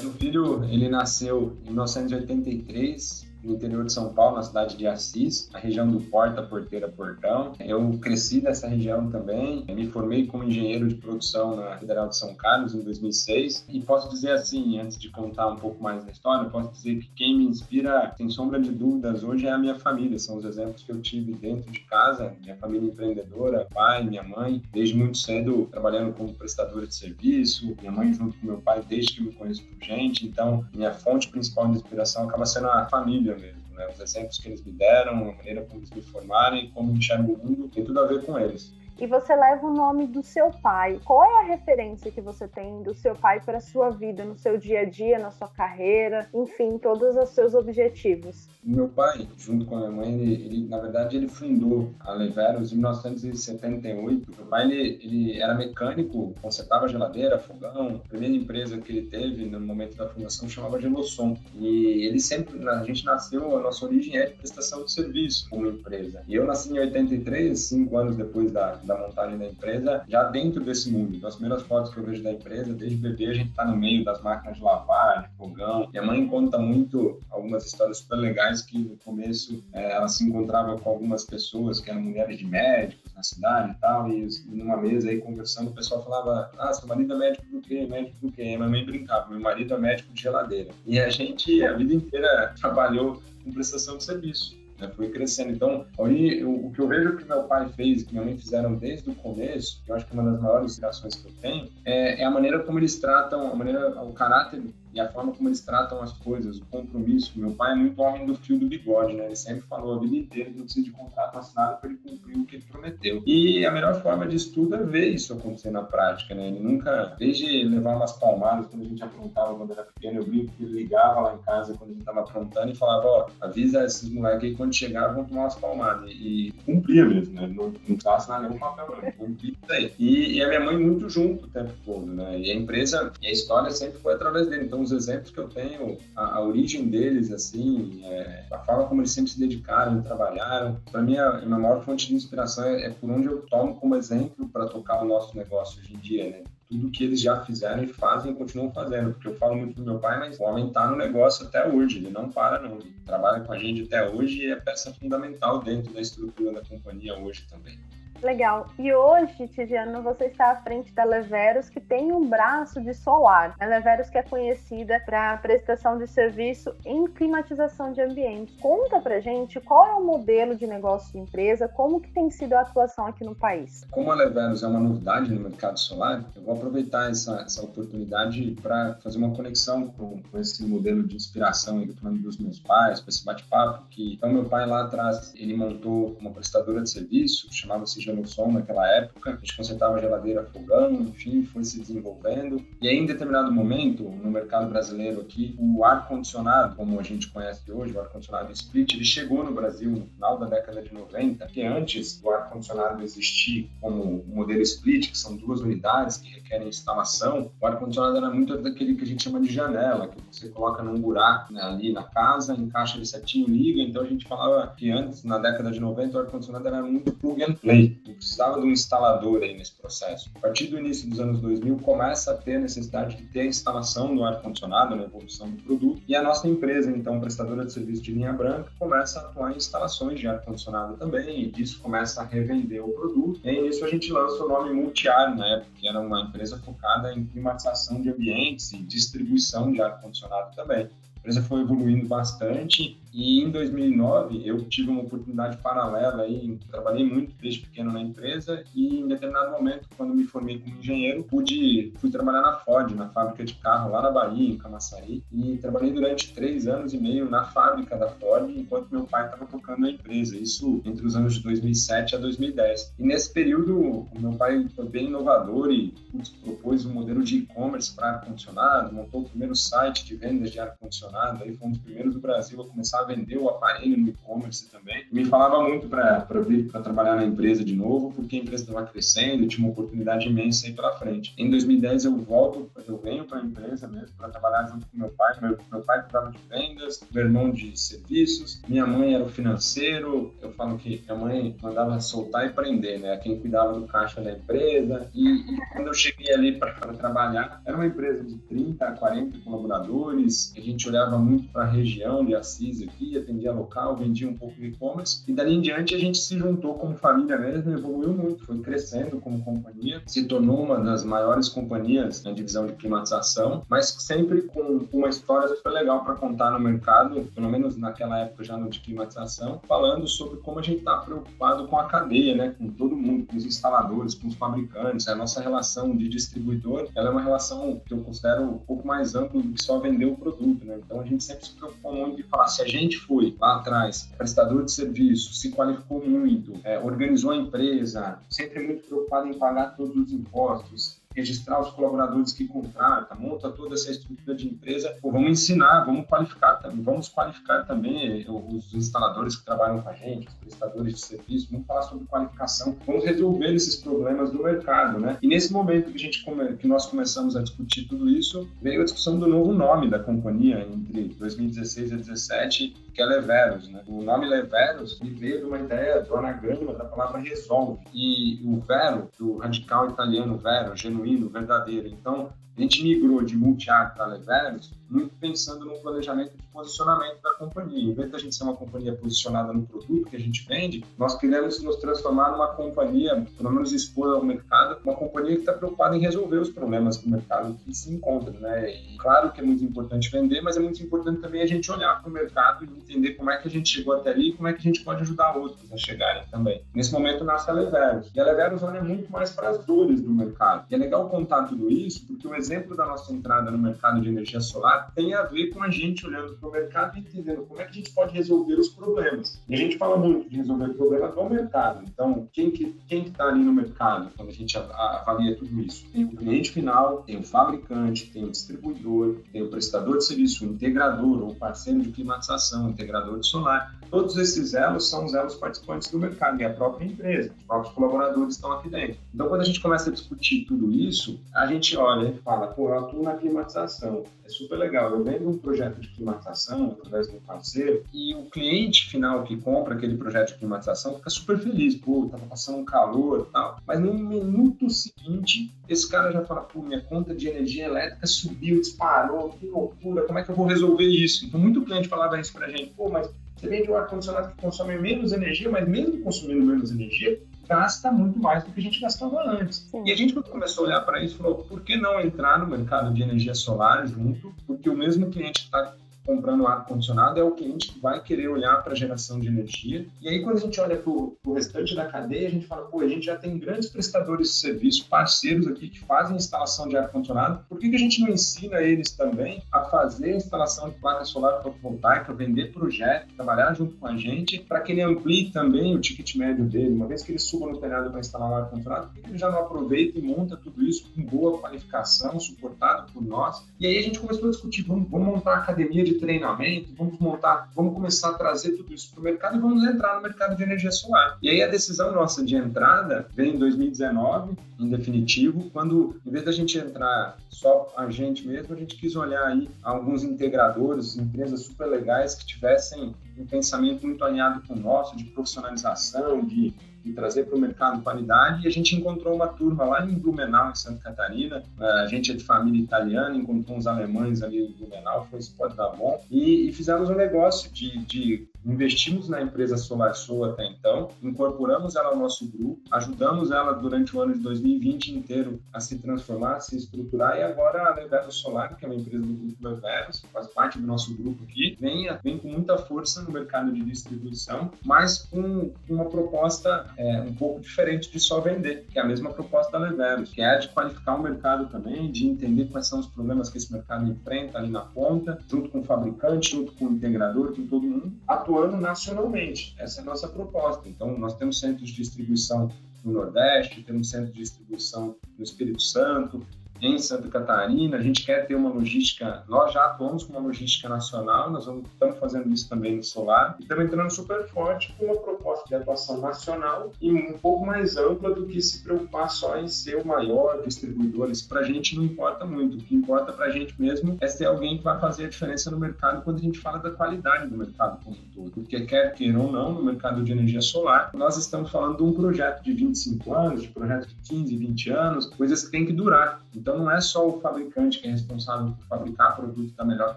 Meu 0.00 0.12
filho, 0.14 0.64
ele 0.64 0.88
nasceu 0.88 1.58
em 1.66 1.66
1983 1.66 3.30
no 3.42 3.54
interior 3.54 3.84
de 3.84 3.92
São 3.92 4.12
Paulo, 4.12 4.36
na 4.36 4.42
cidade 4.42 4.76
de 4.76 4.86
Assis, 4.86 5.48
a 5.52 5.58
região 5.58 5.90
do 5.90 6.00
Porta, 6.00 6.42
Porteira, 6.42 6.88
Portão. 6.88 7.52
Eu 7.60 7.98
cresci 8.00 8.40
nessa 8.40 8.68
região 8.68 9.10
também, 9.10 9.64
me 9.68 9.86
formei 9.88 10.26
como 10.26 10.44
engenheiro 10.44 10.88
de 10.88 10.94
produção 10.94 11.56
na 11.56 11.76
Federal 11.78 12.08
de 12.08 12.16
São 12.16 12.34
Carlos 12.34 12.74
em 12.74 12.82
2006 12.82 13.66
e 13.68 13.80
posso 13.80 14.08
dizer 14.10 14.32
assim, 14.32 14.78
antes 14.78 14.98
de 14.98 15.10
contar 15.10 15.48
um 15.48 15.56
pouco 15.56 15.82
mais 15.82 16.04
da 16.04 16.10
história, 16.10 16.48
posso 16.48 16.72
dizer 16.72 17.00
que 17.00 17.08
quem 17.14 17.36
me 17.36 17.44
inspira, 17.44 18.14
sem 18.16 18.28
sombra 18.28 18.60
de 18.60 18.70
dúvidas, 18.70 19.22
hoje 19.22 19.46
é 19.46 19.50
a 19.50 19.58
minha 19.58 19.74
família, 19.74 20.18
são 20.18 20.36
os 20.36 20.44
exemplos 20.44 20.82
que 20.82 20.92
eu 20.92 21.00
tive 21.00 21.32
dentro 21.34 21.70
de 21.70 21.80
casa, 21.80 22.34
minha 22.40 22.56
família 22.56 22.88
empreendedora, 22.88 23.66
pai, 23.72 24.04
minha 24.04 24.22
mãe, 24.22 24.62
desde 24.72 24.94
muito 24.94 25.18
cedo 25.18 25.68
trabalhando 25.70 26.12
como 26.12 26.32
prestadora 26.34 26.86
de 26.86 26.94
serviço, 26.94 27.74
minha 27.80 27.92
mãe 27.92 28.12
junto 28.12 28.38
com 28.38 28.46
meu 28.46 28.60
pai 28.60 28.82
desde 28.88 29.14
que 29.14 29.22
me 29.22 29.32
conheço 29.32 29.64
por 29.64 29.84
gente, 29.84 30.26
então 30.26 30.64
minha 30.74 30.92
fonte 30.92 31.28
principal 31.28 31.68
de 31.68 31.76
inspiração 31.76 32.28
acaba 32.28 32.46
sendo 32.46 32.68
a 32.68 32.86
família 32.86 33.31
família 33.32 33.52
mesmo. 33.52 33.62
Né? 33.74 33.88
Os 33.88 34.00
exemplos 34.00 34.38
que 34.38 34.48
eles 34.48 34.64
me 34.64 34.72
deram, 34.72 35.30
a 35.30 35.34
maneira 35.34 35.62
como 35.62 35.80
eles 35.80 35.90
me 35.90 36.02
formaram 36.02 36.56
e 36.56 36.68
como 36.68 36.92
enxergo 36.92 37.32
o 37.32 37.38
mundo, 37.38 37.68
tem 37.68 37.84
tudo 37.84 38.00
a 38.00 38.06
ver 38.06 38.24
com 38.24 38.38
eles 38.38 38.72
e 38.98 39.06
você 39.06 39.34
leva 39.34 39.66
o 39.66 39.72
nome 39.72 40.06
do 40.06 40.22
seu 40.22 40.50
pai. 40.50 41.00
Qual 41.04 41.24
é 41.24 41.40
a 41.40 41.46
referência 41.46 42.10
que 42.10 42.20
você 42.20 42.46
tem 42.46 42.82
do 42.82 42.94
seu 42.94 43.14
pai 43.14 43.40
para 43.40 43.58
a 43.58 43.60
sua 43.60 43.90
vida, 43.90 44.24
no 44.24 44.36
seu 44.36 44.56
dia 44.58 44.80
a 44.80 44.84
dia, 44.84 45.18
na 45.18 45.30
sua 45.30 45.48
carreira, 45.48 46.28
enfim, 46.32 46.78
todos 46.78 47.16
os 47.16 47.30
seus 47.30 47.54
objetivos? 47.54 48.48
Meu 48.62 48.88
pai, 48.88 49.26
junto 49.36 49.66
com 49.66 49.76
a 49.76 49.78
minha 49.80 49.90
mãe, 49.90 50.14
ele, 50.14 50.34
ele 50.34 50.68
na 50.68 50.78
verdade, 50.78 51.16
ele 51.16 51.28
fundou 51.28 51.90
a 51.98 52.12
Leveros 52.12 52.72
em 52.72 52.76
1978. 52.76 54.30
Meu 54.36 54.46
pai, 54.46 54.70
ele, 54.70 55.00
ele 55.02 55.40
era 55.40 55.54
mecânico, 55.54 56.32
consertava 56.40 56.86
geladeira, 56.86 57.38
fogão. 57.38 58.00
A 58.04 58.08
primeira 58.08 58.36
empresa 58.36 58.78
que 58.78 58.92
ele 58.92 59.08
teve 59.08 59.46
no 59.46 59.58
momento 59.60 59.96
da 59.96 60.08
fundação 60.08 60.48
chamava 60.48 60.80
Gelosson. 60.80 61.36
E 61.56 62.06
ele 62.06 62.20
sempre, 62.20 62.68
a 62.68 62.84
gente 62.84 63.04
nasceu, 63.04 63.56
a 63.56 63.60
nossa 63.60 63.84
origem 63.84 64.16
é 64.16 64.26
de 64.26 64.34
prestação 64.34 64.84
de 64.84 64.92
serviço 64.92 65.48
como 65.50 65.66
empresa. 65.66 66.22
E 66.28 66.34
eu 66.34 66.46
nasci 66.46 66.72
em 66.72 66.78
83, 66.78 67.58
cinco 67.58 67.96
anos 67.96 68.16
depois 68.16 68.52
da, 68.52 68.76
da 68.76 68.91
montagem 68.98 69.38
da 69.38 69.46
empresa, 69.46 70.04
já 70.08 70.24
dentro 70.24 70.62
desse 70.62 70.90
mundo. 70.90 71.16
Então, 71.16 71.28
as 71.28 71.36
primeiras 71.36 71.62
fotos 71.64 71.92
que 71.92 71.98
eu 71.98 72.04
vejo 72.04 72.22
da 72.22 72.32
empresa, 72.32 72.72
desde 72.72 72.96
bebê, 72.96 73.26
a 73.26 73.34
gente 73.34 73.50
está 73.50 73.64
no 73.64 73.76
meio 73.76 74.04
das 74.04 74.20
máquinas 74.22 74.56
de 74.56 74.62
lavar, 74.62 75.22
de 75.22 75.36
fogão. 75.36 75.88
Minha 75.90 76.02
mãe 76.02 76.26
conta 76.26 76.58
muito 76.58 77.20
algumas 77.30 77.66
histórias 77.66 77.98
super 77.98 78.16
legais 78.16 78.62
que 78.62 78.78
no 78.78 78.96
começo 78.98 79.62
é, 79.72 79.92
ela 79.92 80.08
se 80.08 80.24
encontrava 80.24 80.78
com 80.78 80.90
algumas 80.90 81.24
pessoas 81.24 81.80
que 81.80 81.90
eram 81.90 82.02
mulheres 82.02 82.38
de 82.38 82.46
médicos 82.46 83.12
na 83.14 83.22
cidade 83.22 83.72
e 83.72 83.80
tal, 83.80 84.08
e 84.08 84.28
numa 84.46 84.76
mesa 84.76 85.10
aí 85.10 85.20
conversando, 85.20 85.70
o 85.70 85.74
pessoal 85.74 86.02
falava: 86.02 86.50
Ah, 86.58 86.72
seu 86.72 86.88
marido 86.88 87.12
é 87.14 87.18
médico 87.18 87.46
do 87.46 87.60
quê? 87.60 87.86
Médico 87.88 88.16
do 88.20 88.32
quê? 88.32 88.42
E 88.42 88.56
minha 88.56 88.68
mãe 88.68 88.84
brincava: 88.84 89.30
Meu 89.30 89.40
marido 89.40 89.74
é 89.74 89.78
médico 89.78 90.12
de 90.12 90.22
geladeira. 90.22 90.70
E 90.86 90.98
a 90.98 91.08
gente, 91.08 91.64
a 91.64 91.74
vida 91.74 91.94
inteira, 91.94 92.54
trabalhou 92.58 93.22
com 93.44 93.52
prestação 93.52 93.98
de 93.98 94.04
serviço 94.04 94.61
né? 94.82 94.92
Foi 94.94 95.08
crescendo. 95.08 95.52
Então, 95.52 95.86
aí, 96.00 96.44
o, 96.44 96.66
o 96.66 96.72
que 96.72 96.80
eu 96.80 96.88
vejo 96.88 97.16
que 97.16 97.24
meu 97.24 97.44
pai 97.44 97.68
fez, 97.70 98.02
que 98.02 98.12
minha 98.12 98.24
mãe 98.24 98.36
fizeram 98.36 98.74
desde 98.74 99.10
o 99.10 99.14
começo, 99.14 99.80
que 99.84 99.90
eu 99.90 99.96
acho 99.96 100.06
que 100.06 100.16
é 100.16 100.20
uma 100.20 100.30
das 100.30 100.40
maiores 100.40 100.72
inspirações 100.72 101.14
que 101.14 101.28
eu 101.28 101.32
tenho, 101.40 101.68
é, 101.84 102.22
é 102.22 102.24
a 102.24 102.30
maneira 102.30 102.60
como 102.60 102.78
eles 102.78 102.98
tratam, 102.98 103.50
a 103.50 103.54
maneira, 103.54 104.02
o 104.02 104.12
caráter 104.12 104.60
e 104.92 105.00
a 105.00 105.10
forma 105.10 105.32
como 105.32 105.48
eles 105.48 105.60
tratam 105.60 106.02
as 106.02 106.12
coisas, 106.12 106.58
o 106.58 106.66
compromisso. 106.66 107.32
Meu 107.36 107.52
pai 107.52 107.72
é 107.72 107.74
muito 107.74 108.00
homem 108.00 108.26
do 108.26 108.34
fio 108.34 108.58
do 108.58 108.66
bigode, 108.66 109.14
né? 109.14 109.26
Ele 109.26 109.36
sempre 109.36 109.62
falou 109.62 109.94
a 109.94 109.98
vida 110.00 110.16
inteira 110.16 110.50
que 110.50 110.56
não 110.56 110.64
precisa 110.64 110.84
de 110.84 110.92
contrato 110.92 111.38
assinado 111.38 111.80
para 111.80 111.90
ele 111.90 111.98
cumprir 111.98 112.36
o 112.36 112.44
que 112.44 112.56
ele 112.56 112.64
prometeu. 112.70 113.22
E 113.26 113.64
a 113.64 113.70
melhor 113.70 114.02
forma 114.02 114.26
disso 114.26 114.52
tudo 114.52 114.74
é 114.74 114.82
ver 114.82 115.08
isso 115.08 115.32
acontecer 115.32 115.70
na 115.70 115.82
prática, 115.82 116.34
né? 116.34 116.48
Ele 116.48 116.60
nunca, 116.60 117.16
desde 117.18 117.64
levar 117.64 117.96
umas 117.96 118.12
palmadas 118.12 118.66
quando 118.66 118.82
a 118.82 118.88
gente 118.88 119.02
aprontava 119.02 119.54
quando 119.54 119.72
era 119.72 119.84
pequeno, 119.84 120.20
eu 120.20 120.26
brinco 120.26 120.52
que 120.56 120.64
ele 120.64 120.82
ligava 120.82 121.20
lá 121.20 121.34
em 121.34 121.38
casa 121.38 121.74
quando 121.74 121.90
a 121.90 121.92
gente 121.92 122.00
estava 122.00 122.20
aprontando 122.20 122.72
e 122.72 122.76
falava, 122.76 123.06
ó, 123.06 123.26
oh, 123.26 123.44
avisa 123.44 123.84
esses 123.84 124.08
moleques 124.10 124.50
aí 124.50 124.56
quando 124.56 124.74
chegar 124.74 125.08
vão 125.08 125.24
tomar 125.24 125.42
umas 125.42 125.54
palmadas. 125.54 126.10
E, 126.10 126.52
cumpria 126.66 127.04
mesmo, 127.04 127.34
né? 127.34 127.46
Não, 127.46 127.64
não 127.66 127.72
precisava 127.72 128.16
assinar 128.16 128.42
nenhum 128.42 128.58
papel, 128.58 128.86
não. 129.02 129.12
Cumpria 129.12 129.52
isso 129.52 129.72
aí. 129.72 129.92
E, 129.98 130.34
e 130.34 130.42
a 130.42 130.48
minha 130.48 130.60
mãe 130.60 130.76
muito 130.76 131.08
junto 131.08 131.46
o 131.46 131.48
tempo 131.48 131.72
todo, 131.84 132.06
né? 132.06 132.38
E 132.38 132.50
a 132.50 132.54
empresa, 132.54 133.12
e 133.22 133.26
a 133.26 133.32
história 133.32 133.70
sempre 133.70 133.98
foi 133.98 134.14
através 134.14 134.48
dele. 134.48 134.64
Então, 134.64 134.81
os 134.82 134.92
exemplos 134.92 135.30
que 135.30 135.38
eu 135.38 135.48
tenho, 135.48 135.98
a, 136.16 136.36
a 136.36 136.40
origem 136.40 136.88
deles, 136.88 137.30
assim, 137.32 138.02
é, 138.04 138.44
a 138.50 138.58
forma 138.58 138.84
como 138.86 139.00
eles 139.00 139.12
sempre 139.12 139.30
se 139.30 139.38
dedicaram 139.38 140.02
trabalharam, 140.02 140.80
para 140.90 141.02
mim, 141.02 141.16
a, 141.16 141.28
a 141.28 141.46
minha 141.46 141.58
maior 141.58 141.84
fonte 141.84 142.08
de 142.08 142.14
inspiração 142.14 142.64
é, 142.64 142.86
é 142.86 142.90
por 142.90 143.10
onde 143.10 143.26
eu 143.26 143.42
tomo 143.42 143.76
como 143.76 143.96
exemplo 143.96 144.48
para 144.48 144.66
tocar 144.66 145.02
o 145.02 145.06
nosso 145.06 145.36
negócio 145.36 145.80
hoje 145.80 145.94
em 145.94 145.98
dia, 145.98 146.30
né? 146.30 146.44
tudo 146.72 146.90
que 146.90 147.04
eles 147.04 147.20
já 147.20 147.44
fizeram 147.44 147.84
e 147.84 147.86
fazem 147.86 148.32
e 148.32 148.34
continuam 148.34 148.72
fazendo. 148.72 149.12
Porque 149.12 149.28
eu 149.28 149.36
falo 149.36 149.56
muito 149.56 149.74
do 149.74 149.84
meu 149.84 149.98
pai, 149.98 150.18
mas 150.18 150.40
o 150.40 150.44
homem 150.44 150.68
está 150.68 150.86
no 150.86 150.96
negócio 150.96 151.46
até 151.46 151.68
hoje, 151.68 151.98
ele 151.98 152.10
não 152.10 152.30
para, 152.30 152.58
não. 152.60 152.78
Ele 152.78 152.94
trabalha 153.04 153.44
com 153.44 153.52
a 153.52 153.58
gente 153.58 153.82
até 153.82 154.08
hoje 154.08 154.38
e 154.38 154.50
é 154.50 154.56
peça 154.56 154.92
fundamental 154.94 155.62
dentro 155.62 155.92
da 155.92 156.00
estrutura 156.00 156.52
da 156.52 156.62
companhia 156.64 157.18
hoje 157.18 157.46
também. 157.48 157.78
Legal. 158.22 158.68
E 158.78 158.92
hoje, 158.92 159.48
Tiziano, 159.48 160.02
você 160.02 160.26
está 160.26 160.52
à 160.52 160.56
frente 160.56 160.92
da 160.92 161.04
Leveros, 161.04 161.68
que 161.68 161.80
tem 161.80 162.12
um 162.12 162.28
braço 162.28 162.80
de 162.80 162.94
solar. 162.94 163.56
A 163.58 163.66
Leveros 163.66 164.10
que 164.10 164.18
é 164.18 164.22
conhecida 164.22 165.00
para 165.04 165.36
prestação 165.38 165.98
de 165.98 166.06
serviço 166.06 166.74
em 166.84 167.06
climatização 167.06 167.92
de 167.92 168.00
ambientes. 168.00 168.54
Conta 168.60 169.00
pra 169.00 169.20
gente 169.20 169.58
qual 169.60 169.86
é 169.86 169.94
o 169.94 170.04
modelo 170.04 170.54
de 170.54 170.66
negócio 170.66 171.12
de 171.12 171.18
empresa, 171.18 171.68
como 171.68 172.00
que 172.00 172.10
tem 172.12 172.30
sido 172.30 172.54
a 172.54 172.60
atuação 172.60 173.06
aqui 173.06 173.24
no 173.24 173.34
país. 173.34 173.84
Como 173.90 174.10
a 174.10 174.14
Leveros 174.14 174.62
é 174.62 174.66
uma 174.66 174.80
novidade 174.80 175.32
no 175.32 175.40
mercado 175.40 175.78
solar, 175.78 176.24
eu 176.36 176.42
vou 176.42 176.54
aproveitar 176.54 177.10
essa, 177.10 177.42
essa 177.42 177.62
oportunidade 177.62 178.56
para 178.62 178.94
fazer 179.02 179.18
uma 179.18 179.34
conexão 179.34 179.88
com, 179.88 180.22
com, 180.22 180.38
esse 180.38 180.64
modelo 180.64 181.02
de 181.02 181.16
inspiração 181.16 181.78
aí, 181.78 181.92
falando 181.92 182.20
dos 182.22 182.38
meus 182.38 182.58
pais, 182.58 183.00
com 183.00 183.08
esse 183.08 183.24
bate-papo, 183.24 183.86
que 183.90 184.14
então 184.14 184.32
meu 184.32 184.44
pai 184.44 184.66
lá 184.66 184.84
atrás, 184.84 185.32
ele 185.36 185.56
montou 185.56 186.16
uma 186.20 186.30
prestadora 186.30 186.82
de 186.82 186.90
serviço, 186.90 187.48
chamava-se 187.50 188.00
no 188.10 188.26
som 188.26 188.50
naquela 188.50 188.88
época. 188.96 189.32
A 189.32 189.36
gente 189.36 189.56
consertava 189.56 190.00
geladeira, 190.00 190.48
fogão, 190.52 190.92
enfim, 190.92 191.44
foi 191.44 191.62
se 191.64 191.78
desenvolvendo. 191.78 192.64
E 192.80 192.88
aí, 192.88 192.96
em 192.96 193.06
determinado 193.06 193.52
momento, 193.52 194.04
no 194.04 194.30
mercado 194.30 194.70
brasileiro 194.70 195.20
aqui, 195.20 195.54
o 195.58 195.84
ar-condicionado, 195.84 196.74
como 196.76 196.98
a 196.98 197.02
gente 197.02 197.28
conhece 197.28 197.70
hoje, 197.70 197.94
o 197.94 198.00
ar-condicionado 198.00 198.52
split, 198.52 198.94
ele 198.94 199.04
chegou 199.04 199.44
no 199.44 199.52
Brasil 199.52 199.90
no 199.90 200.06
final 200.06 200.38
da 200.38 200.46
década 200.46 200.82
de 200.82 200.92
90, 200.92 201.46
que 201.46 201.62
antes 201.62 202.20
do 202.20 202.30
ar-condicionado 202.30 203.02
existir 203.02 203.70
como 203.80 204.24
modelo 204.26 204.62
split, 204.62 205.10
que 205.10 205.18
são 205.18 205.36
duas 205.36 205.60
unidades 205.60 206.16
que 206.16 206.28
requerem 206.30 206.68
instalação, 206.68 207.50
o 207.60 207.66
ar-condicionado 207.66 208.16
era 208.16 208.30
muito 208.30 208.56
daquele 208.58 208.94
que 208.94 209.04
a 209.04 209.06
gente 209.06 209.22
chama 209.22 209.40
de 209.40 209.52
janela, 209.52 210.08
que 210.08 210.16
você 210.30 210.48
coloca 210.48 210.82
num 210.82 211.00
buraco 211.00 211.52
né, 211.52 211.62
ali 211.62 211.92
na 211.92 212.04
casa, 212.04 212.54
encaixa 212.54 212.96
ele 212.96 213.06
certinho, 213.06 213.46
liga. 213.48 213.82
Então 213.82 214.02
a 214.02 214.06
gente 214.06 214.26
falava 214.26 214.66
que 214.76 214.90
antes, 214.90 215.24
na 215.24 215.38
década 215.38 215.70
de 215.70 215.80
90, 215.80 216.16
o 216.16 216.20
ar-condicionado 216.20 216.68
era 216.68 216.82
muito 216.82 217.12
plug 217.12 217.42
and 217.42 217.54
play 217.54 217.91
precisava 217.92 218.60
de 218.60 218.66
um 218.66 218.70
instalador 218.70 219.42
aí 219.42 219.56
nesse 219.56 219.72
processo. 219.72 220.30
A 220.36 220.40
partir 220.40 220.66
do 220.66 220.78
início 220.78 221.08
dos 221.08 221.20
anos 221.20 221.40
2000, 221.40 221.78
começa 221.78 222.32
a 222.32 222.36
ter 222.36 222.56
a 222.56 222.60
necessidade 222.60 223.16
de 223.16 223.24
ter 223.24 223.40
a 223.40 223.46
instalação 223.46 224.14
do 224.14 224.24
ar-condicionado, 224.24 224.96
na 224.96 225.04
evolução 225.04 225.50
do 225.50 225.62
produto, 225.62 226.02
e 226.06 226.14
a 226.14 226.22
nossa 226.22 226.48
empresa, 226.48 226.90
então, 226.90 227.20
prestadora 227.20 227.64
de 227.64 227.72
serviço 227.72 228.02
de 228.02 228.12
linha 228.12 228.32
branca, 228.32 228.70
começa 228.78 229.20
a 229.20 229.22
atuar 229.22 229.52
em 229.52 229.56
instalações 229.56 230.20
de 230.20 230.26
ar-condicionado 230.26 230.96
também, 230.96 231.42
e 231.42 231.50
disso 231.50 231.80
começa 231.80 232.22
a 232.22 232.24
revender 232.24 232.84
o 232.84 232.92
produto. 232.92 233.40
E 233.44 233.48
aí, 233.48 233.60
nisso, 233.60 233.84
a 233.84 233.88
gente 233.88 234.12
lança 234.12 234.44
o 234.44 234.48
nome 234.48 234.72
Multiar, 234.72 235.36
na 235.36 235.46
época, 235.56 235.70
que 235.76 235.88
era 235.88 236.00
uma 236.00 236.22
empresa 236.22 236.58
focada 236.58 237.12
em 237.12 237.24
climatização 237.24 238.00
de 238.00 238.10
ambientes 238.10 238.72
e 238.72 238.78
distribuição 238.78 239.72
de 239.72 239.80
ar-condicionado 239.80 240.54
também. 240.54 240.88
empresa 241.18 241.42
foi 241.42 241.60
evoluindo 241.60 242.06
bastante 242.06 243.01
e 243.12 243.42
em 243.42 243.50
2009 243.50 244.42
eu 244.46 244.64
tive 244.64 244.90
uma 244.90 245.02
oportunidade 245.02 245.58
paralela 245.58 246.22
aí, 246.22 246.58
trabalhei 246.70 247.04
muito 247.04 247.34
desde 247.40 247.60
pequeno 247.60 247.92
na 247.92 248.00
empresa 248.00 248.64
e 248.74 249.00
em 249.00 249.08
determinado 249.08 249.52
momento, 249.52 249.88
quando 249.96 250.14
me 250.14 250.24
formei 250.24 250.58
como 250.58 250.78
engenheiro, 250.78 251.24
pude 251.24 251.92
fui 251.98 252.10
trabalhar 252.10 252.42
na 252.42 252.56
Ford, 252.56 252.94
na 252.94 253.08
fábrica 253.08 253.44
de 253.44 253.54
carro 253.54 253.90
lá 253.90 254.02
na 254.02 254.10
Bahia, 254.10 254.50
em 254.50 254.58
Camaçari, 254.58 255.22
e 255.32 255.58
trabalhei 255.58 255.92
durante 255.92 256.32
três 256.32 256.66
anos 256.66 256.94
e 256.94 256.98
meio 256.98 257.28
na 257.28 257.44
fábrica 257.44 257.96
da 257.96 258.08
Ford, 258.08 258.50
enquanto 258.50 258.90
meu 258.90 259.04
pai 259.04 259.26
estava 259.26 259.46
tocando 259.46 259.86
a 259.86 259.90
empresa. 259.90 260.36
Isso 260.36 260.80
entre 260.84 261.06
os 261.06 261.14
anos 261.14 261.34
de 261.34 261.42
2007 261.42 262.16
a 262.16 262.18
2010. 262.18 262.94
E 262.98 263.06
nesse 263.06 263.32
período, 263.32 263.78
o 263.80 264.08
meu 264.18 264.32
pai 264.32 264.66
foi 264.74 264.88
bem 264.88 265.06
inovador 265.06 265.70
e 265.70 265.94
putz, 266.10 266.30
propôs 266.30 266.84
um 266.86 266.92
modelo 266.92 267.22
de 267.22 267.38
e-commerce 267.38 267.94
para 267.94 268.08
ar-condicionado, 268.08 268.94
montou 268.94 269.22
o 269.22 269.28
primeiro 269.28 269.54
site 269.54 270.04
de 270.04 270.16
vendas 270.16 270.50
de 270.50 270.58
ar-condicionado, 270.58 271.42
aí 271.42 271.54
foi 271.54 271.68
um 271.68 271.72
dos 271.72 271.80
primeiros 271.80 272.14
do 272.14 272.20
Brasil 272.20 272.60
a 272.60 272.66
começar 272.66 273.01
a 273.02 273.06
vender 273.06 273.38
o 273.38 273.48
aparelho 273.48 273.96
no 273.96 274.08
e-commerce 274.08 274.70
também. 274.70 275.04
Me 275.12 275.24
falava 275.24 275.62
muito 275.62 275.88
para 275.88 276.24
vir 276.46 276.70
para 276.70 276.80
trabalhar 276.80 277.16
na 277.16 277.24
empresa 277.24 277.64
de 277.64 277.74
novo, 277.74 278.12
porque 278.12 278.36
a 278.36 278.38
empresa 278.40 278.64
estava 278.64 278.86
crescendo, 278.86 279.46
tinha 279.46 279.66
uma 279.66 279.72
oportunidade 279.72 280.28
imensa 280.28 280.66
aí 280.66 280.72
para 280.72 280.92
frente. 280.94 281.34
Em 281.36 281.50
2010 281.50 282.04
eu 282.04 282.16
volto, 282.16 282.70
eu 282.86 282.98
venho 282.98 283.24
para 283.24 283.38
a 283.38 283.42
empresa 283.42 283.88
mesmo 283.88 284.16
para 284.16 284.28
trabalhar 284.28 284.68
junto 284.68 284.86
com 284.86 284.98
meu 284.98 285.10
pai. 285.10 285.38
Meu, 285.40 285.58
meu 285.70 285.80
pai 285.82 286.02
cuidava 286.02 286.30
de 286.30 286.38
vendas, 286.48 287.00
meu 287.12 287.24
irmão 287.24 287.50
de 287.50 287.78
serviços, 287.78 288.60
minha 288.68 288.86
mãe 288.86 289.14
era 289.14 289.24
o 289.24 289.28
financeiro. 289.28 290.34
Eu 290.40 290.52
falo 290.52 290.78
que 290.78 291.02
minha 291.06 291.18
mãe 291.18 291.56
mandava 291.62 292.00
soltar 292.00 292.46
e 292.46 292.50
prender, 292.50 293.00
né? 293.00 293.16
Quem 293.18 293.38
cuidava 293.38 293.78
do 293.78 293.86
caixa 293.86 294.20
da 294.20 294.32
empresa. 294.32 295.08
E, 295.14 295.28
e 295.28 295.56
quando 295.72 295.88
eu 295.88 295.94
cheguei 295.94 296.32
ali 296.32 296.58
para 296.58 296.72
trabalhar, 296.94 297.62
era 297.64 297.76
uma 297.76 297.86
empresa 297.86 298.22
de 298.24 298.36
30 298.38 298.84
a 298.84 298.92
40 298.92 299.38
colaboradores. 299.40 300.52
A 300.56 300.60
gente 300.60 300.88
olhava 300.88 301.18
muito 301.18 301.48
para 301.52 301.64
a 301.64 301.70
região 301.70 302.24
de 302.24 302.34
Assis 302.34 302.80
atendia 303.16 303.52
local, 303.52 303.96
vendia 303.96 304.28
um 304.28 304.36
pouco 304.36 304.54
de 304.54 304.66
e-commerce. 304.66 305.22
E 305.26 305.32
dali 305.32 305.54
em 305.54 305.60
diante 305.60 305.94
a 305.94 305.98
gente 305.98 306.18
se 306.18 306.38
juntou 306.38 306.74
como 306.74 306.96
família 306.96 307.38
mesmo, 307.38 307.72
evoluiu 307.72 308.12
muito, 308.12 308.44
foi 308.44 308.58
crescendo 308.60 309.20
como 309.20 309.42
companhia, 309.44 310.02
se 310.06 310.26
tornou 310.26 310.62
uma 310.62 310.80
das 310.80 311.04
maiores 311.04 311.48
companhias 311.48 312.22
na 312.24 312.32
divisão 312.32 312.66
de 312.66 312.72
climatização, 312.74 313.62
mas 313.68 313.88
sempre 313.98 314.42
com 314.42 314.86
uma 314.92 315.08
história 315.08 315.48
super 315.48 315.70
legal 315.70 316.04
para 316.04 316.14
contar 316.14 316.50
no 316.50 316.60
mercado, 316.60 317.28
pelo 317.34 317.48
menos 317.48 317.76
naquela 317.76 318.18
época 318.18 318.44
já 318.44 318.56
no 318.56 318.72
de 318.72 318.80
climatização, 318.80 319.60
falando 319.68 320.08
sobre 320.08 320.38
como 320.38 320.58
a 320.58 320.62
gente 320.62 320.78
está 320.78 320.96
preocupado 320.98 321.68
com 321.68 321.78
a 321.78 321.84
cadeia, 321.84 322.34
né, 322.34 322.54
com 322.58 322.68
todo 322.68 322.96
mundo, 322.96 323.26
com 323.26 323.36
os 323.36 323.44
instaladores, 323.44 324.14
com 324.14 324.28
os 324.28 324.34
fabricantes. 324.34 325.06
A 325.06 325.14
nossa 325.14 325.40
relação 325.40 325.96
de 325.96 326.08
distribuidor, 326.08 326.88
ela 326.94 327.08
é 327.08 327.10
uma 327.10 327.22
relação 327.22 327.80
que 327.84 327.92
eu 327.92 327.98
considero 327.98 328.42
um 328.42 328.58
pouco 328.58 328.86
mais 328.86 329.14
ampla 329.14 329.40
do 329.40 329.52
que 329.52 329.62
só 329.62 329.78
vender 329.78 330.06
o 330.06 330.16
produto, 330.16 330.64
né? 330.64 330.80
Então 330.84 331.00
a 331.00 331.04
gente 331.04 331.22
sempre 331.22 331.46
se 331.46 331.52
preocupou 331.52 331.94
muito 331.94 332.16
de 332.16 332.22
falar 332.24 332.48
se 332.48 332.62
a 332.62 332.66
gente 332.66 332.81
foi 332.90 333.36
lá 333.40 333.56
atrás 333.56 334.10
prestador 334.16 334.64
de 334.64 334.72
serviço, 334.72 335.34
se 335.34 335.50
qualificou 335.50 336.04
muito, 336.04 336.58
é, 336.64 336.78
organizou 336.78 337.30
a 337.30 337.36
empresa, 337.36 338.18
sempre 338.30 338.66
muito 338.66 338.86
preocupado 338.86 339.28
em 339.28 339.38
pagar 339.38 339.76
todos 339.76 339.96
os 339.96 340.12
impostos, 340.12 341.01
registrar 341.14 341.60
os 341.60 341.70
colaboradores 341.70 342.32
que 342.32 342.46
contrata, 342.46 343.14
monta 343.14 343.50
toda 343.50 343.74
essa 343.74 343.90
estrutura 343.90 344.34
de 344.34 344.48
empresa, 344.48 344.96
pô, 345.00 345.10
vamos 345.10 345.30
ensinar, 345.30 345.84
vamos 345.84 346.06
qualificar 346.06 346.56
também, 346.56 346.82
vamos 346.82 347.08
qualificar 347.08 347.64
também 347.64 348.24
os 348.28 348.72
instaladores 348.74 349.36
que 349.36 349.44
trabalham 349.44 349.80
com 349.80 349.88
a 349.88 349.94
gente, 349.94 350.28
os 350.28 350.34
prestadores 350.34 350.94
de 350.94 351.00
serviço, 351.00 351.48
vamos 351.50 351.66
falar 351.66 351.82
sobre 351.82 352.06
qualificação, 352.06 352.76
vamos 352.86 353.04
resolver 353.04 353.54
esses 353.54 353.76
problemas 353.76 354.30
do 354.30 354.42
mercado, 354.42 354.98
né? 354.98 355.18
E 355.22 355.26
nesse 355.26 355.52
momento 355.52 355.90
que 355.90 355.96
a 355.96 356.00
gente 356.00 356.24
que 356.58 356.66
nós 356.66 356.86
começamos 356.86 357.36
a 357.36 357.42
discutir 357.42 357.86
tudo 357.88 358.08
isso, 358.08 358.48
veio 358.60 358.80
a 358.80 358.84
discussão 358.84 359.18
do 359.18 359.26
novo 359.26 359.52
nome 359.52 359.90
da 359.90 359.98
companhia 359.98 360.60
entre 360.60 361.08
2016 361.18 361.86
e 361.86 361.94
2017, 361.96 362.74
que 362.92 363.02
é 363.02 363.06
Leveros, 363.06 363.68
né? 363.68 363.82
O 363.86 364.02
nome 364.02 364.26
Leveros 364.26 364.98
veio 365.00 365.38
de 365.38 365.44
uma 365.44 365.58
ideia 365.58 366.02
do 366.02 366.16
anagrama 366.16 366.74
da 366.74 366.84
palavra 366.84 367.20
resolve. 367.20 367.82
E 367.92 368.40
o 368.44 368.60
vero, 368.60 369.08
do 369.18 369.38
radical 369.38 369.88
italiano 369.90 370.36
vero, 370.36 370.76
genuíno, 370.76 371.01
verdadeiro. 371.28 371.88
Então, 371.88 372.32
a 372.56 372.60
gente 372.60 372.82
migrou 372.82 373.22
de 373.22 373.36
multi-art 373.36 373.94
para 373.94 374.06
Leveros 374.06 374.70
muito 374.92 375.14
pensando 375.18 375.64
no 375.64 375.78
planejamento 375.78 376.36
de 376.36 376.42
posicionamento 376.52 377.20
da 377.22 377.32
companhia. 377.34 377.90
Em 377.90 377.94
vez 377.94 378.10
de 378.10 378.16
a 378.16 378.18
gente 378.18 378.34
ser 378.34 378.44
uma 378.44 378.54
companhia 378.54 378.92
posicionada 378.94 379.52
no 379.52 379.62
produto 379.62 380.10
que 380.10 380.16
a 380.16 380.20
gente 380.20 380.46
vende, 380.46 380.84
nós 380.98 381.16
queremos 381.16 381.62
nos 381.62 381.76
transformar 381.76 382.30
numa 382.32 382.48
companhia, 382.48 383.26
pelo 383.38 383.50
menos 383.50 383.72
expor 383.72 384.14
ao 384.14 384.22
mercado, 384.22 384.78
uma 384.84 384.94
companhia 384.94 385.34
que 385.34 385.40
está 385.40 385.54
preocupada 385.54 385.96
em 385.96 386.00
resolver 386.00 386.36
os 386.36 386.50
problemas 386.50 386.98
do 386.98 387.08
mercado 387.08 387.56
que 387.64 387.74
se 387.74 387.90
encontra. 387.90 388.32
Né? 388.38 388.74
E 388.74 388.96
claro 388.98 389.32
que 389.32 389.40
é 389.40 389.44
muito 389.44 389.64
importante 389.64 390.10
vender, 390.10 390.42
mas 390.42 390.56
é 390.58 390.60
muito 390.60 390.82
importante 390.82 391.22
também 391.22 391.40
a 391.40 391.46
gente 391.46 391.72
olhar 391.72 392.00
para 392.00 392.10
o 392.10 392.12
mercado 392.12 392.64
e 392.64 392.68
entender 392.68 393.12
como 393.14 393.30
é 393.30 393.38
que 393.38 393.48
a 393.48 393.50
gente 393.50 393.70
chegou 393.70 393.94
até 393.94 394.10
ali 394.10 394.28
e 394.28 394.32
como 394.34 394.48
é 394.48 394.52
que 394.52 394.58
a 394.58 394.62
gente 394.62 394.84
pode 394.84 395.00
ajudar 395.00 395.36
outros 395.36 395.72
a 395.72 395.76
chegarem 395.78 396.24
também. 396.30 396.62
Nesse 396.74 396.92
momento 396.92 397.24
nasce 397.24 397.48
a 397.48 397.54
Leveros. 397.54 398.10
E 398.14 398.20
a 398.20 398.24
Leveros 398.24 398.62
olha 398.62 398.82
muito 398.82 399.10
mais 399.10 399.30
para 399.30 399.48
as 399.48 399.64
dores 399.64 400.02
do 400.02 400.10
mercado. 400.10 400.66
E 400.70 400.74
é 400.74 400.78
legal 400.78 401.08
contar 401.08 401.44
tudo 401.44 401.70
isso, 401.70 402.06
porque 402.06 402.26
o 402.26 402.30
exemplo 402.42 402.76
da 402.76 402.86
nossa 402.86 403.12
entrada 403.12 403.50
no 403.50 403.58
mercado 403.58 404.00
de 404.00 404.08
energia 404.08 404.40
solar 404.40 404.92
tem 404.94 405.14
a 405.14 405.22
ver 405.22 405.50
com 405.50 405.62
a 405.62 405.70
gente 405.70 406.06
olhando 406.06 406.34
para 406.34 406.48
o 406.48 406.52
mercado 406.52 406.96
e 406.96 407.00
entendendo 407.00 407.42
como 407.46 407.60
é 407.60 407.64
que 407.64 407.70
a 407.70 407.74
gente 407.74 407.90
pode 407.92 408.12
resolver 408.12 408.54
os 408.54 408.68
problemas. 408.68 409.40
E 409.48 409.54
a 409.54 409.56
gente 409.56 409.78
fala 409.78 409.96
muito 409.96 410.28
de 410.28 410.36
resolver 410.36 410.66
o 410.66 410.74
problema 410.74 411.08
do 411.08 411.30
mercado. 411.30 411.84
Então, 411.86 412.28
quem 412.32 412.50
que 412.50 412.76
quem 412.88 413.06
está 413.06 413.28
ali 413.28 413.42
no 413.42 413.52
mercado 413.52 414.10
quando 414.16 414.28
a 414.28 414.32
gente 414.32 414.58
avalia 414.58 415.36
tudo 415.36 415.60
isso? 415.60 415.86
Tem 415.92 416.04
o 416.04 416.16
cliente 416.16 416.50
final, 416.50 417.02
tem 417.02 417.18
o 417.18 417.22
fabricante, 417.22 418.10
tem 418.10 418.24
o 418.24 418.30
distribuidor, 418.30 419.16
tem 419.32 419.42
o 419.42 419.48
prestador 419.48 419.98
de 419.98 420.04
serviço, 420.04 420.44
o 420.44 420.48
integrador 420.48 421.22
ou 421.22 421.34
parceiro 421.34 421.80
de 421.80 421.90
climatização, 421.90 422.70
integrador 422.70 423.20
de 423.20 423.26
solar. 423.26 423.74
Todos 423.92 424.16
esses 424.16 424.54
elos 424.54 424.88
são 424.88 425.04
os 425.04 425.12
elos 425.12 425.34
participantes 425.34 425.90
do 425.90 425.98
mercado 425.98 426.40
e 426.40 426.44
a 426.46 426.50
própria 426.54 426.86
empresa, 426.86 427.30
os 427.38 427.44
próprios 427.44 427.74
colaboradores 427.74 428.36
estão 428.36 428.50
aqui 428.52 428.70
dentro. 428.70 428.96
Então, 429.14 429.28
quando 429.28 429.42
a 429.42 429.44
gente 429.44 429.60
começa 429.60 429.90
a 429.90 429.92
discutir 429.92 430.46
tudo 430.46 430.72
isso, 430.72 431.20
a 431.34 431.46
gente 431.46 431.76
olha 431.76 432.08
e 432.08 432.18
fala, 432.22 432.46
pô, 432.46 432.70
eu 432.70 432.78
atuo 432.78 433.02
na 433.02 433.12
climatização, 433.12 434.04
é 434.24 434.30
super 434.30 434.56
legal. 434.56 434.92
Eu 434.92 435.04
vendo 435.04 435.28
um 435.28 435.36
projeto 435.36 435.78
de 435.78 435.88
climatização 435.88 436.74
através 436.78 437.06
do 437.08 437.20
parceiro 437.20 437.84
e 437.92 438.14
o 438.14 438.30
cliente 438.30 438.88
final 438.88 439.24
que 439.24 439.36
compra 439.36 439.74
aquele 439.74 439.94
projeto 439.94 440.28
de 440.28 440.38
climatização 440.38 440.94
fica 440.94 441.10
super 441.10 441.38
feliz, 441.38 441.74
pô, 441.74 442.08
tava 442.10 442.24
passando 442.24 442.60
um 442.60 442.64
calor 442.64 443.26
e 443.28 443.30
tal. 443.30 443.58
Mas 443.66 443.78
no 443.78 443.92
minuto 443.92 444.70
seguinte, 444.70 445.52
esse 445.68 445.86
cara 445.86 446.10
já 446.10 446.24
fala, 446.24 446.40
pô, 446.40 446.62
minha 446.62 446.80
conta 446.80 447.14
de 447.14 447.28
energia 447.28 447.66
elétrica 447.66 448.06
subiu, 448.06 448.58
disparou, 448.58 449.28
que 449.38 449.46
loucura, 449.46 450.04
como 450.04 450.18
é 450.18 450.24
que 450.24 450.30
eu 450.30 450.34
vou 450.34 450.46
resolver 450.46 450.88
isso? 450.88 451.26
Então, 451.26 451.38
muito 451.38 451.60
cliente 451.60 451.88
falava 451.88 452.18
isso 452.18 452.32
pra 452.32 452.48
gente, 452.48 452.72
pô, 452.72 452.88
mas 452.88 453.10
você 453.42 453.48
vende 453.48 453.70
um 453.70 453.76
ar-condicionado 453.76 454.28
que 454.28 454.40
consome 454.40 454.78
menos 454.78 455.12
energia, 455.12 455.50
mas 455.50 455.68
mesmo 455.68 456.00
consumindo 456.00 456.44
menos 456.44 456.70
energia, 456.70 457.20
gasta 457.48 457.90
muito 457.90 458.16
mais 458.18 458.44
do 458.44 458.52
que 458.52 458.60
a 458.60 458.62
gente 458.62 458.80
gastava 458.80 459.20
antes. 459.28 459.68
Sim. 459.70 459.82
E 459.84 459.90
a 459.90 459.96
gente, 459.96 460.12
quando 460.12 460.30
começou 460.30 460.64
a 460.64 460.68
olhar 460.68 460.80
para 460.82 461.02
isso, 461.02 461.16
falou: 461.16 461.38
por 461.38 461.60
que 461.62 461.76
não 461.76 462.00
entrar 462.00 462.38
no 462.38 462.46
mercado 462.46 462.94
de 462.94 463.02
energia 463.02 463.34
solar 463.34 463.84
junto? 463.88 464.32
Porque 464.46 464.70
o 464.70 464.76
mesmo 464.76 465.10
cliente 465.10 465.42
está 465.42 465.74
comprando 466.04 466.46
ar-condicionado 466.46 467.18
é 467.18 467.22
o 467.22 467.32
cliente 467.32 467.72
que 467.72 467.80
vai 467.80 468.02
querer 468.02 468.28
olhar 468.28 468.62
para 468.62 468.72
a 468.72 468.76
geração 468.76 469.18
de 469.20 469.28
energia. 469.28 469.86
E 470.00 470.08
aí, 470.08 470.22
quando 470.22 470.36
a 470.36 470.40
gente 470.40 470.60
olha 470.60 470.76
para 470.76 470.90
o 470.90 471.32
restante 471.34 471.74
da 471.74 471.86
cadeia, 471.86 472.28
a 472.28 472.30
gente 472.30 472.46
fala, 472.46 472.62
pô, 472.62 472.80
a 472.80 472.88
gente 472.88 473.06
já 473.06 473.16
tem 473.16 473.38
grandes 473.38 473.68
prestadores 473.68 474.28
de 474.28 474.34
serviço, 474.34 474.86
parceiros 474.88 475.46
aqui 475.46 475.68
que 475.68 475.80
fazem 475.80 476.16
instalação 476.16 476.68
de 476.68 476.76
ar-condicionado, 476.76 477.44
por 477.48 477.58
que, 477.58 477.70
que 477.70 477.76
a 477.76 477.78
gente 477.78 478.00
não 478.00 478.08
ensina 478.08 478.60
eles 478.60 478.90
também 478.90 479.42
a 479.52 479.60
fazer 479.64 480.12
a 480.12 480.16
instalação 480.16 480.68
de 480.68 480.76
placa 480.76 481.04
solar 481.04 481.42
fotovoltaica, 481.42 482.12
vender 482.12 482.52
projeto, 482.52 483.12
trabalhar 483.14 483.54
junto 483.54 483.74
com 483.76 483.86
a 483.86 483.96
gente, 483.96 484.38
para 484.40 484.60
que 484.60 484.72
ele 484.72 484.82
amplie 484.82 485.30
também 485.30 485.74
o 485.74 485.80
ticket 485.80 486.14
médio 486.16 486.44
dele, 486.44 486.74
uma 486.74 486.86
vez 486.86 487.02
que 487.02 487.12
ele 487.12 487.18
suba 487.18 487.46
no 487.46 487.58
telhado 487.58 487.90
para 487.90 488.00
instalar 488.00 488.30
um 488.30 488.34
ar-condicionado, 488.34 488.88
por 488.88 489.02
que 489.02 489.10
ele 489.10 489.18
já 489.18 489.30
não 489.30 489.40
aproveita 489.40 489.98
e 489.98 490.02
monta 490.02 490.36
tudo 490.36 490.62
isso 490.62 490.90
com 490.94 491.02
boa 491.02 491.38
qualificação, 491.38 492.18
suportado 492.18 492.92
por 492.92 493.02
nós? 493.02 493.42
E 493.58 493.66
aí 493.66 493.78
a 493.78 493.82
gente 493.82 494.00
começou 494.00 494.28
a 494.28 494.30
discutir, 494.30 494.62
vamos, 494.62 494.88
vamos 494.90 495.06
montar 495.06 495.32
uma 495.32 495.42
academia 495.42 495.84
de 495.84 495.91
de 495.92 496.00
treinamento, 496.00 496.72
vamos 496.76 496.98
montar, 496.98 497.50
vamos 497.54 497.74
começar 497.74 498.10
a 498.10 498.14
trazer 498.14 498.52
tudo 498.52 498.72
isso 498.72 498.90
para 498.92 499.00
o 499.00 499.02
mercado 499.02 499.36
e 499.36 499.40
vamos 499.40 499.64
entrar 499.64 499.96
no 499.96 500.02
mercado 500.02 500.36
de 500.36 500.42
energia 500.42 500.70
solar. 500.70 501.18
E 501.22 501.28
aí 501.28 501.42
a 501.42 501.46
decisão 501.46 501.92
nossa 501.92 502.24
de 502.24 502.36
entrada 502.36 503.06
vem 503.14 503.34
em 503.34 503.38
2019, 503.38 504.36
em 504.58 504.68
definitivo, 504.68 505.50
quando 505.50 506.00
em 506.06 506.10
vez 506.10 506.24
da 506.24 506.32
gente 506.32 506.58
entrar 506.58 507.16
só 507.28 507.72
a 507.76 507.90
gente 507.90 508.26
mesmo, 508.26 508.54
a 508.54 508.58
gente 508.58 508.76
quis 508.76 508.94
olhar 508.96 509.24
aí 509.26 509.48
alguns 509.62 510.04
integradores, 510.04 510.96
empresas 510.96 511.42
super 511.42 511.66
legais 511.66 512.14
que 512.14 512.26
tivessem 512.26 512.94
um 513.18 513.26
pensamento 513.26 513.86
muito 513.86 514.04
alinhado 514.04 514.42
com 514.46 514.54
o 514.54 514.58
nosso, 514.58 514.96
de 514.96 515.04
profissionalização, 515.04 516.24
de 516.24 516.54
de 516.84 516.92
trazer 516.92 517.24
para 517.24 517.36
o 517.36 517.40
mercado 517.40 517.82
qualidade. 517.82 518.44
E 518.44 518.48
a 518.48 518.50
gente 518.50 518.74
encontrou 518.74 519.14
uma 519.14 519.28
turma 519.28 519.64
lá 519.64 519.86
em 519.86 519.94
Blumenau, 519.94 520.50
em 520.50 520.54
Santa 520.54 520.82
Catarina. 520.82 521.42
A 521.58 521.86
gente 521.86 522.10
é 522.10 522.14
de 522.14 522.24
família 522.24 522.60
italiana, 522.60 523.16
encontrou 523.16 523.56
uns 523.56 523.66
alemães 523.66 524.22
ali 524.22 524.46
em 524.46 524.52
Blumenau, 524.52 525.06
foi 525.08 525.20
isso 525.20 525.34
pode 525.36 525.56
dar 525.56 525.68
bom. 525.70 526.02
E, 526.10 526.48
e 526.48 526.52
fizemos 526.52 526.90
um 526.90 526.94
negócio 526.94 527.50
de, 527.52 527.78
de 527.84 528.28
investimos 528.44 529.08
na 529.08 529.22
empresa 529.22 529.56
Solar 529.56 529.94
Sul 529.94 530.24
até 530.24 530.46
então, 530.46 530.88
incorporamos 531.02 531.76
ela 531.76 531.88
ao 531.88 531.96
nosso 531.96 532.26
grupo, 532.30 532.60
ajudamos 532.70 533.30
ela 533.30 533.52
durante 533.52 533.96
o 533.96 534.00
ano 534.00 534.14
de 534.14 534.20
2020 534.20 534.92
inteiro 534.92 535.40
a 535.52 535.60
se 535.60 535.78
transformar, 535.78 536.36
a 536.36 536.40
se 536.40 536.56
estruturar 536.56 537.18
e 537.18 537.22
agora 537.22 537.68
a 537.68 537.74
Leveros 537.74 538.16
Solar, 538.16 538.56
que 538.56 538.64
é 538.64 538.68
uma 538.68 538.74
empresa 538.74 539.04
do 539.04 539.12
grupo 539.12 539.48
Leveros, 539.48 540.02
faz 540.12 540.26
parte 540.28 540.58
do 540.58 540.66
nosso 540.66 540.94
grupo 540.94 541.22
aqui, 541.24 541.56
vem, 541.60 541.88
vem 542.02 542.18
com 542.18 542.28
muita 542.28 542.56
força 542.58 543.02
no 543.02 543.12
mercado 543.12 543.52
de 543.52 543.62
distribuição, 543.62 544.50
mas 544.64 544.98
com 544.98 545.52
uma 545.68 545.84
proposta 545.86 546.66
é, 546.76 547.00
um 547.00 547.14
pouco 547.14 547.40
diferente 547.40 547.90
de 547.90 548.00
só 548.00 548.20
vender, 548.20 548.66
que 548.70 548.78
é 548.78 548.82
a 548.82 548.86
mesma 548.86 549.10
proposta 549.10 549.52
da 549.52 549.58
Leveros, 549.58 550.10
que 550.10 550.20
é 550.20 550.38
de 550.38 550.48
qualificar 550.48 550.94
o 550.94 551.02
mercado 551.02 551.46
também, 551.46 551.90
de 551.90 552.06
entender 552.06 552.46
quais 552.46 552.66
são 552.66 552.80
os 552.80 552.86
problemas 552.86 553.28
que 553.28 553.38
esse 553.38 553.52
mercado 553.52 553.90
enfrenta 553.90 554.38
ali 554.38 554.50
na 554.50 554.60
ponta, 554.60 555.18
junto 555.28 555.48
com 555.50 555.60
o 555.60 555.64
fabricante, 555.64 556.30
junto 556.30 556.52
com 556.52 556.66
o 556.66 556.72
integrador, 556.72 557.34
com 557.34 557.46
todo 557.46 557.62
mundo, 557.62 557.92
atuando 558.32 558.56
nacionalmente. 558.56 559.54
Essa 559.58 559.80
é 559.80 559.82
a 559.82 559.84
nossa 559.84 560.08
proposta. 560.08 560.68
Então, 560.68 560.98
nós 560.98 561.14
temos 561.14 561.38
centros 561.38 561.68
de 561.68 561.76
distribuição 561.76 562.50
no 562.82 562.92
Nordeste, 562.92 563.62
temos 563.62 563.90
centro 563.90 564.12
de 564.12 564.18
distribuição 564.18 564.96
no 565.18 565.22
Espírito 565.22 565.60
Santo, 565.60 566.26
em 566.62 566.78
Santa 566.78 567.08
Catarina, 567.08 567.76
a 567.76 567.82
gente 567.82 568.06
quer 568.06 568.26
ter 568.26 568.36
uma 568.36 568.48
logística, 568.48 569.24
nós 569.28 569.52
já 569.52 569.64
atuamos 569.64 570.04
com 570.04 570.12
uma 570.12 570.22
logística 570.22 570.68
nacional, 570.68 571.28
nós 571.28 571.46
vamos, 571.46 571.64
estamos 571.72 571.98
fazendo 571.98 572.32
isso 572.32 572.48
também 572.48 572.76
no 572.76 572.84
solar, 572.84 573.36
e 573.40 573.42
estamos 573.42 573.64
entrando 573.64 573.90
super 573.90 574.28
forte 574.28 574.72
com 574.78 574.86
uma 574.86 574.96
proposta 574.96 575.48
de 575.48 575.56
atuação 575.56 576.00
nacional 576.00 576.72
e 576.80 576.92
um 576.92 577.18
pouco 577.18 577.44
mais 577.44 577.76
ampla 577.76 578.14
do 578.14 578.26
que 578.26 578.40
se 578.40 578.62
preocupar 578.62 579.10
só 579.10 579.36
em 579.38 579.48
ser 579.48 579.76
o 579.76 579.86
maior 579.86 580.40
distribuidor. 580.42 581.10
Isso 581.10 581.28
para 581.28 581.40
a 581.40 581.44
gente 581.44 581.76
não 581.76 581.84
importa 581.84 582.24
muito, 582.24 582.56
o 582.56 582.60
que 582.60 582.74
importa 582.74 583.12
para 583.12 583.26
a 583.26 583.30
gente 583.30 583.60
mesmo 583.60 583.98
é 584.00 584.06
ter 584.06 584.26
alguém 584.26 584.58
que 584.58 584.62
vai 584.62 584.78
fazer 584.78 585.06
a 585.06 585.08
diferença 585.08 585.50
no 585.50 585.58
mercado 585.58 586.02
quando 586.02 586.18
a 586.18 586.22
gente 586.22 586.38
fala 586.38 586.58
da 586.58 586.70
qualidade 586.70 587.28
do 587.28 587.36
mercado 587.36 587.82
como 587.82 587.96
um 587.96 588.14
todo. 588.14 588.30
Porque 588.30 588.60
quer 588.60 588.94
queira 588.94 589.18
ou 589.18 589.32
não, 589.32 589.52
no 589.52 589.64
mercado 589.64 590.04
de 590.04 590.12
energia 590.12 590.40
solar, 590.40 590.90
nós 590.94 591.16
estamos 591.16 591.50
falando 591.50 591.78
de 591.78 591.82
um 591.82 591.92
projeto 591.92 592.42
de 592.42 592.52
25 592.52 593.14
anos, 593.14 593.42
de 593.42 593.48
projeto 593.48 593.88
de 593.88 593.94
15, 593.94 594.36
20 594.36 594.70
anos, 594.70 595.06
coisas 595.06 595.44
que 595.44 595.50
têm 595.50 595.66
que 595.66 595.72
durar. 595.72 596.22
Então, 596.34 596.51
então, 596.52 596.64
não 596.64 596.70
é 596.70 596.80
só 596.80 597.08
o 597.08 597.20
fabricante 597.20 597.78
que 597.78 597.88
é 597.88 597.90
responsável 597.90 598.52
por 598.52 598.66
fabricar 598.66 599.16
produto 599.16 599.54
da 599.54 599.64
melhor 599.64 599.96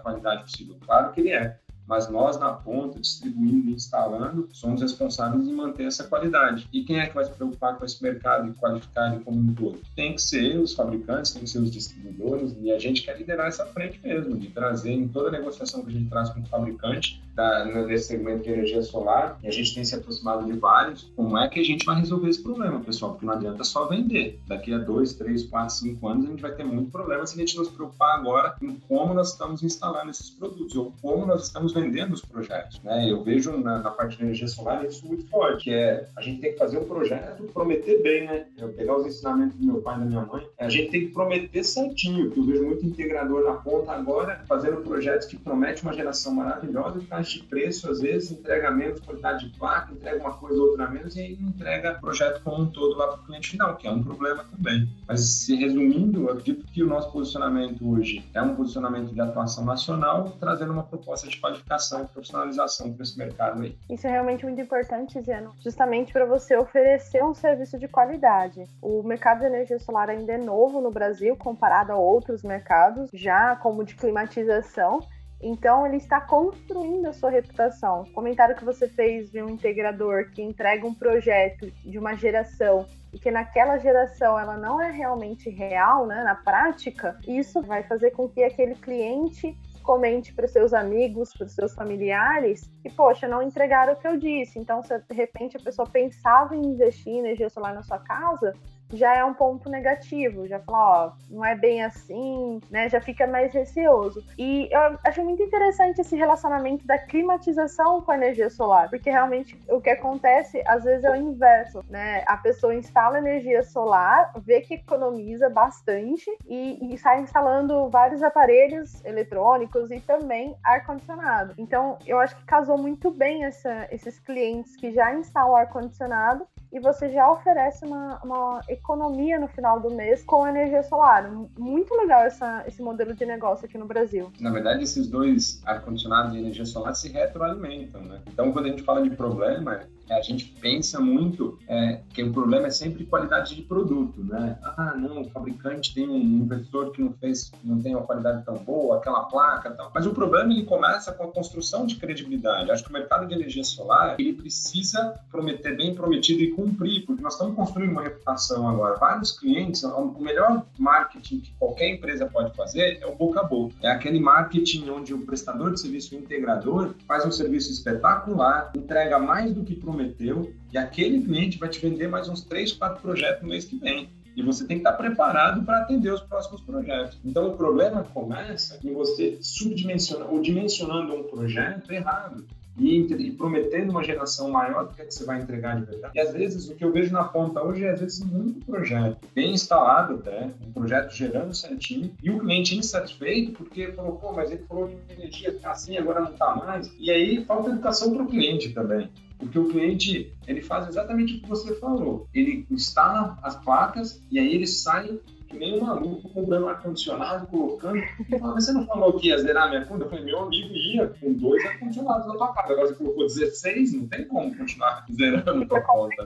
qualidade 0.00 0.44
possível. 0.44 0.76
Claro 0.86 1.12
que 1.12 1.20
ele 1.20 1.30
é, 1.30 1.58
mas 1.86 2.08
nós 2.08 2.38
na 2.38 2.52
ponta, 2.52 3.00
distribuindo 3.00 3.70
e 3.70 3.74
instalando, 3.74 4.48
somos 4.52 4.82
responsáveis 4.82 5.46
em 5.46 5.52
manter 5.52 5.84
essa 5.84 6.04
qualidade. 6.04 6.68
E 6.72 6.82
quem 6.82 6.98
é 6.98 7.06
que 7.06 7.14
vai 7.14 7.24
se 7.24 7.30
preocupar 7.30 7.76
com 7.76 7.84
esse 7.84 8.02
mercado 8.02 8.48
e 8.48 8.54
qualificar 8.54 9.12
ele 9.12 9.24
como 9.24 9.38
um 9.38 9.54
todo? 9.54 9.80
Tem 9.94 10.14
que 10.14 10.22
ser 10.22 10.58
os 10.58 10.74
fabricantes, 10.74 11.32
tem 11.32 11.42
que 11.42 11.50
ser 11.50 11.58
os 11.58 11.70
distribuidores, 11.70 12.56
e 12.60 12.72
a 12.72 12.78
gente 12.78 13.02
quer 13.02 13.16
liderar 13.16 13.46
essa 13.46 13.66
frente 13.66 14.00
mesmo, 14.02 14.36
de 14.36 14.48
trazer 14.48 14.92
em 14.92 15.08
toda 15.08 15.28
a 15.28 15.32
negociação 15.32 15.82
que 15.82 15.90
a 15.90 15.92
gente 15.92 16.08
traz 16.08 16.30
com 16.30 16.40
o 16.40 16.46
fabricante, 16.46 17.22
da, 17.36 17.66
nesse 17.66 18.08
segmento 18.08 18.44
de 18.44 18.50
energia 18.50 18.82
solar, 18.82 19.38
e 19.42 19.46
a 19.46 19.50
gente 19.50 19.74
tem 19.74 19.84
se 19.84 19.94
aproximado 19.94 20.46
de 20.46 20.58
vários, 20.58 21.12
como 21.14 21.36
é 21.36 21.46
que 21.46 21.60
a 21.60 21.62
gente 21.62 21.84
vai 21.84 22.00
resolver 22.00 22.30
esse 22.30 22.42
problema, 22.42 22.80
pessoal? 22.80 23.12
Porque 23.12 23.26
não 23.26 23.34
adianta 23.34 23.62
só 23.62 23.86
vender. 23.86 24.40
Daqui 24.46 24.72
a 24.72 24.78
dois, 24.78 25.12
três, 25.12 25.44
quatro, 25.44 25.74
cinco 25.74 26.08
anos, 26.08 26.24
a 26.24 26.30
gente 26.30 26.40
vai 26.40 26.52
ter 26.52 26.64
muito 26.64 26.90
problema 26.90 27.26
se 27.26 27.34
a 27.34 27.38
gente 27.38 27.54
não 27.54 27.64
se 27.64 27.70
preocupar 27.70 28.18
agora 28.18 28.56
em 28.62 28.74
como 28.88 29.12
nós 29.12 29.32
estamos 29.32 29.62
instalando 29.62 30.10
esses 30.10 30.30
produtos, 30.30 30.74
ou 30.74 30.94
como 31.02 31.26
nós 31.26 31.44
estamos 31.44 31.74
vendendo 31.76 32.14
os 32.14 32.22
projetos. 32.22 32.80
Né? 32.82 33.10
Eu 33.10 33.22
vejo 33.22 33.56
na, 33.58 33.78
na, 33.78 33.90
parte 33.90 34.16
de 34.16 34.24
energia 34.24 34.48
solar 34.48 34.84
isso 34.84 35.06
muito 35.06 35.28
forte, 35.28 35.64
que 35.64 35.70
é 35.74 36.08
a 36.16 36.22
gente 36.22 36.40
tem 36.40 36.52
que 36.52 36.58
fazer 36.58 36.78
um 36.78 36.84
projeto, 36.84 37.42
prometer 37.52 38.02
bem, 38.02 38.26
né? 38.26 38.46
Eu 38.56 38.70
pegar 38.70 38.96
os 38.96 39.06
ensinamentos 39.06 39.56
do 39.56 39.66
meu 39.66 39.82
pai 39.82 39.96
e 39.96 40.00
da 40.00 40.04
minha 40.06 40.22
mãe, 40.22 40.46
a 40.58 40.68
gente 40.68 40.90
tem 40.90 41.00
que 41.02 41.12
prometer 41.12 41.62
certinho, 41.62 42.30
que 42.30 42.40
eu 42.40 42.44
vejo 42.44 42.64
muito 42.64 42.86
integrador 42.86 43.44
na 43.44 43.54
ponta 43.54 43.92
agora, 43.92 44.42
fazendo 44.48 44.78
projetos 44.78 45.26
que 45.26 45.36
prometem 45.36 45.82
uma 45.82 45.92
geração 45.92 46.34
maravilhosa, 46.34 47.00
que 47.00 47.22
de 47.26 47.42
preço, 47.44 47.90
às 47.90 48.00
vezes, 48.00 48.30
entrega 48.30 48.70
menos 48.70 49.00
qualidade 49.00 49.48
de 49.48 49.58
placa, 49.58 49.92
entrega 49.92 50.20
uma 50.20 50.34
coisa 50.34 50.60
ou 50.60 50.70
outra 50.70 50.88
menos 50.88 51.16
e 51.16 51.20
aí 51.20 51.32
entrega 51.34 51.96
o 51.96 52.00
projeto 52.00 52.42
como 52.42 52.62
um 52.62 52.66
todo 52.66 52.96
lá 52.96 53.08
para 53.08 53.20
o 53.20 53.24
cliente 53.24 53.50
final, 53.50 53.76
que 53.76 53.86
é 53.86 53.90
um 53.90 54.02
problema 54.02 54.44
também. 54.44 54.88
Mas, 55.06 55.20
se 55.20 55.54
resumindo, 55.56 56.22
eu 56.22 56.30
acredito 56.30 56.66
que 56.66 56.82
o 56.82 56.86
nosso 56.86 57.10
posicionamento 57.12 57.88
hoje 57.88 58.24
é 58.32 58.40
um 58.40 58.54
posicionamento 58.54 59.12
de 59.12 59.20
atuação 59.20 59.64
nacional, 59.64 60.36
trazendo 60.38 60.72
uma 60.72 60.82
proposta 60.82 61.28
de 61.28 61.36
qualificação 61.38 61.65
e 61.68 62.06
profissionalização 62.06 62.92
para 62.92 63.02
esse 63.02 63.18
mercado 63.18 63.62
aí. 63.62 63.76
Isso 63.90 64.06
é 64.06 64.10
realmente 64.10 64.44
muito 64.44 64.60
importante, 64.60 65.20
Ziano, 65.20 65.52
justamente 65.62 66.12
para 66.12 66.24
você 66.24 66.56
oferecer 66.56 67.24
um 67.24 67.34
serviço 67.34 67.78
de 67.78 67.88
qualidade. 67.88 68.64
O 68.80 69.02
mercado 69.02 69.40
de 69.40 69.46
energia 69.46 69.78
solar 69.78 70.08
ainda 70.08 70.32
é 70.32 70.38
novo 70.38 70.80
no 70.80 70.90
Brasil, 70.90 71.36
comparado 71.36 71.92
a 71.92 71.96
outros 71.96 72.42
mercados, 72.42 73.10
já 73.12 73.56
como 73.56 73.84
de 73.84 73.96
climatização, 73.96 75.00
então 75.40 75.86
ele 75.86 75.96
está 75.96 76.20
construindo 76.20 77.06
a 77.06 77.12
sua 77.12 77.30
reputação. 77.30 78.02
O 78.02 78.12
comentário 78.12 78.56
que 78.56 78.64
você 78.64 78.88
fez 78.88 79.30
de 79.30 79.42
um 79.42 79.50
integrador 79.50 80.30
que 80.30 80.42
entrega 80.42 80.86
um 80.86 80.94
projeto 80.94 81.70
de 81.84 81.98
uma 81.98 82.14
geração 82.14 82.86
e 83.12 83.18
que 83.18 83.30
naquela 83.30 83.78
geração 83.78 84.38
ela 84.38 84.56
não 84.56 84.80
é 84.80 84.90
realmente 84.90 85.50
real, 85.50 86.06
né, 86.06 86.22
na 86.22 86.34
prática, 86.34 87.18
isso 87.26 87.62
vai 87.62 87.82
fazer 87.82 88.10
com 88.10 88.28
que 88.28 88.42
aquele 88.42 88.74
cliente 88.74 89.56
comente 89.86 90.34
para 90.34 90.44
os 90.44 90.50
seus 90.50 90.74
amigos, 90.74 91.32
para 91.32 91.46
os 91.46 91.52
seus 91.52 91.72
familiares, 91.72 92.68
e 92.84 92.90
poxa, 92.90 93.28
não 93.28 93.40
entregaram 93.40 93.92
o 93.92 93.96
que 93.96 94.08
eu 94.08 94.16
disse. 94.16 94.58
Então, 94.58 94.82
se 94.82 94.98
de 94.98 95.14
repente 95.14 95.56
a 95.56 95.60
pessoa 95.60 95.88
pensava 95.88 96.56
em 96.56 96.66
investir 96.66 97.14
energia 97.14 97.48
solar 97.48 97.72
na 97.72 97.84
sua 97.84 98.00
casa, 98.00 98.52
já 98.92 99.16
é 99.16 99.24
um 99.24 99.34
ponto 99.34 99.68
negativo, 99.68 100.46
já 100.46 100.58
fala, 100.60 101.06
ó, 101.06 101.12
não 101.30 101.44
é 101.44 101.54
bem 101.54 101.82
assim, 101.82 102.60
né? 102.70 102.88
Já 102.88 103.00
fica 103.00 103.26
mais 103.26 103.52
receoso. 103.52 104.24
E 104.38 104.68
eu 104.70 104.98
acho 105.04 105.22
muito 105.22 105.42
interessante 105.42 106.00
esse 106.00 106.16
relacionamento 106.16 106.86
da 106.86 106.98
climatização 106.98 108.00
com 108.02 108.12
a 108.12 108.16
energia 108.16 108.50
solar, 108.50 108.88
porque 108.88 109.10
realmente 109.10 109.58
o 109.68 109.80
que 109.80 109.90
acontece 109.90 110.62
às 110.66 110.84
vezes 110.84 111.04
é 111.04 111.10
o 111.10 111.16
inverso, 111.16 111.84
né? 111.88 112.22
A 112.26 112.36
pessoa 112.36 112.74
instala 112.74 113.18
energia 113.18 113.62
solar, 113.62 114.32
vê 114.38 114.60
que 114.60 114.74
economiza 114.74 115.48
bastante 115.48 116.30
e, 116.46 116.94
e 116.94 116.98
sai 116.98 117.20
instalando 117.20 117.88
vários 117.88 118.22
aparelhos 118.22 119.04
eletrônicos 119.04 119.90
e 119.90 120.00
também 120.00 120.56
ar-condicionado. 120.64 121.54
Então, 121.58 121.98
eu 122.06 122.18
acho 122.18 122.36
que 122.36 122.44
casou 122.44 122.78
muito 122.78 123.10
bem 123.10 123.44
essa, 123.44 123.88
esses 123.90 124.18
clientes 124.18 124.76
que 124.76 124.92
já 124.92 125.14
instalam 125.14 125.56
ar-condicionado 125.56 126.46
e 126.76 126.78
você 126.78 127.08
já 127.08 127.30
oferece 127.32 127.86
uma, 127.86 128.20
uma 128.22 128.60
economia 128.68 129.40
no 129.40 129.48
final 129.48 129.80
do 129.80 129.90
mês 129.90 130.22
com 130.22 130.46
energia 130.46 130.82
solar. 130.82 131.26
Muito 131.58 131.94
legal 131.94 132.20
essa, 132.24 132.62
esse 132.68 132.82
modelo 132.82 133.14
de 133.14 133.24
negócio 133.24 133.64
aqui 133.64 133.78
no 133.78 133.86
Brasil. 133.86 134.30
Na 134.38 134.50
verdade, 134.50 134.82
esses 134.82 135.08
dois 135.08 135.62
ar-condicionado 135.64 136.36
e 136.36 136.38
energia 136.38 136.66
solar 136.66 136.94
se 136.94 137.08
retroalimentam, 137.08 138.02
né? 138.02 138.20
Então, 138.26 138.52
quando 138.52 138.66
a 138.66 138.68
gente 138.68 138.82
fala 138.82 139.02
de 139.02 139.08
problema, 139.16 139.80
a 140.14 140.20
gente 140.20 140.46
pensa 140.60 141.00
muito 141.00 141.58
é, 141.68 142.00
que 142.12 142.22
o 142.22 142.32
problema 142.32 142.68
é 142.68 142.70
sempre 142.70 143.04
qualidade 143.04 143.54
de 143.54 143.62
produto, 143.62 144.22
né? 144.22 144.58
Ah, 144.62 144.94
não, 144.96 145.22
o 145.22 145.30
fabricante 145.30 145.94
tem 145.94 146.08
um 146.08 146.16
inversor 146.16 146.92
que 146.92 147.02
não 147.02 147.12
fez, 147.12 147.50
não 147.64 147.80
tem 147.80 147.94
uma 147.94 148.04
qualidade 148.04 148.44
tão 148.44 148.54
boa, 148.54 148.98
aquela 148.98 149.24
placa, 149.24 149.70
tal. 149.70 149.90
Mas 149.94 150.06
o 150.06 150.12
problema 150.12 150.52
ele 150.52 150.64
começa 150.64 151.12
com 151.12 151.24
a 151.24 151.32
construção 151.32 151.86
de 151.86 151.96
credibilidade. 151.96 152.70
Acho 152.70 152.84
que 152.84 152.90
o 152.90 152.92
mercado 152.92 153.26
de 153.26 153.34
energia 153.34 153.64
solar 153.64 154.16
ele 154.18 154.32
precisa 154.32 155.18
prometer 155.30 155.76
bem 155.76 155.94
prometido 155.94 156.42
e 156.42 156.52
cumprir, 156.52 157.04
porque 157.04 157.22
nós 157.22 157.34
estamos 157.34 157.56
construindo 157.56 157.90
uma 157.90 158.02
reputação 158.02 158.68
agora. 158.68 158.96
Vários 158.96 159.32
clientes, 159.32 159.82
o 159.82 160.14
melhor 160.20 160.64
marketing 160.78 161.40
que 161.40 161.52
qualquer 161.58 161.88
empresa 161.88 162.26
pode 162.26 162.54
fazer 162.54 162.98
é 163.02 163.06
o 163.06 163.14
boca 163.14 163.40
a 163.40 163.44
boca. 163.44 163.74
É 163.82 163.90
aquele 163.90 164.20
marketing 164.20 164.88
onde 164.90 165.12
o 165.12 165.26
prestador 165.26 165.72
de 165.72 165.80
serviço, 165.80 166.14
o 166.14 166.18
integrador, 166.18 166.94
faz 167.06 167.24
um 167.24 167.30
serviço 167.30 167.72
espetacular, 167.72 168.72
entrega 168.76 169.18
mais 169.18 169.52
do 169.52 169.64
que 169.64 169.74
prometeu 169.74 169.95
prometeu 169.96 170.52
e 170.72 170.76
aquele 170.76 171.22
cliente 171.22 171.58
vai 171.58 171.70
te 171.70 171.80
vender 171.80 172.06
mais 172.06 172.28
uns 172.28 172.42
três, 172.42 172.72
quatro 172.72 173.00
projetos 173.00 173.42
no 173.42 173.48
mês 173.48 173.64
que 173.64 173.78
vem. 173.78 174.10
E 174.36 174.42
você 174.42 174.66
tem 174.66 174.76
que 174.76 174.86
estar 174.86 174.92
preparado 174.92 175.64
para 175.64 175.78
atender 175.78 176.12
os 176.12 176.20
próximos 176.20 176.60
projetos. 176.60 177.18
Então, 177.24 177.48
o 177.48 177.56
problema 177.56 178.04
começa 178.04 178.78
em 178.84 178.92
você 178.92 179.38
subdimensionar 179.40 180.30
ou 180.30 180.42
dimensionando 180.42 181.14
um 181.14 181.22
projeto 181.22 181.90
errado 181.90 182.44
e, 182.78 183.00
e, 183.00 183.30
prometendo 183.32 183.90
uma 183.90 184.04
geração 184.04 184.50
maior 184.50 184.86
do 184.86 184.94
que, 184.94 185.00
é 185.00 185.06
que 185.06 185.14
você 185.14 185.24
vai 185.24 185.40
entregar 185.40 185.80
de 185.80 185.86
verdade. 185.86 186.12
E 186.14 186.20
às 186.20 186.34
vezes 186.34 186.68
o 186.68 186.74
que 186.74 186.84
eu 186.84 186.92
vejo 186.92 187.10
na 187.12 187.24
ponta 187.24 187.62
hoje 187.62 187.84
é 187.84 187.92
às 187.92 188.00
vezes 188.00 188.20
muito 188.20 188.66
projeto 188.66 189.16
bem 189.34 189.52
instalado 189.52 190.16
até, 190.16 190.50
um 190.66 190.72
projeto 190.72 191.14
gerando 191.14 191.54
certinho, 191.54 192.12
e 192.22 192.30
o 192.30 192.38
cliente 192.38 192.76
insatisfeito 192.76 193.52
porque 193.52 193.92
falou, 193.92 194.16
pô, 194.16 194.34
mas 194.34 194.50
ele 194.50 194.64
falou 194.68 194.88
que 194.88 195.12
energia 195.14 195.48
está 195.48 195.70
assim, 195.70 195.96
agora 195.96 196.20
não 196.20 196.32
está 196.32 196.54
mais. 196.54 196.92
E 196.98 197.10
aí 197.10 197.42
falta 197.46 197.70
educação 197.70 198.12
para 198.12 198.22
o 198.22 198.28
cliente 198.28 198.74
também. 198.74 199.08
Porque 199.38 199.58
o 199.58 199.68
cliente, 199.68 200.32
ele 200.46 200.62
faz 200.62 200.88
exatamente 200.88 201.34
o 201.34 201.40
que 201.40 201.48
você 201.48 201.74
falou. 201.76 202.28
Ele 202.32 202.66
instala 202.70 203.38
as 203.42 203.56
placas 203.56 204.22
e 204.30 204.38
aí 204.38 204.54
ele 204.54 204.66
sai 204.66 205.18
que 205.48 205.56
nem 205.56 205.80
um 205.80 205.84
maluco 205.84 206.28
comprando 206.28 206.68
ar-condicionado, 206.68 207.46
colocando. 207.46 208.02
Mas 208.28 208.64
você 208.64 208.72
não 208.72 208.86
falou 208.86 209.12
que 209.18 209.28
ia 209.28 209.38
zerar 209.38 209.68
minha 209.68 209.84
conta? 209.84 210.04
Eu 210.04 210.10
falei, 210.10 210.24
meu 210.24 210.40
amigo 210.40 210.74
ia 210.74 211.08
com 211.08 211.32
dois 211.32 211.64
ar-condicionados 211.64 212.26
na 212.26 212.34
tua 212.34 212.52
casa. 212.52 212.72
Agora 212.72 212.88
você 212.88 212.94
colocou 212.94 213.26
16, 213.26 213.92
não 213.94 214.08
tem 214.08 214.24
como 214.26 214.56
continuar 214.56 215.04
zerando 215.12 215.62
a 215.62 215.66
tua 215.66 215.80
conta. 215.82 216.24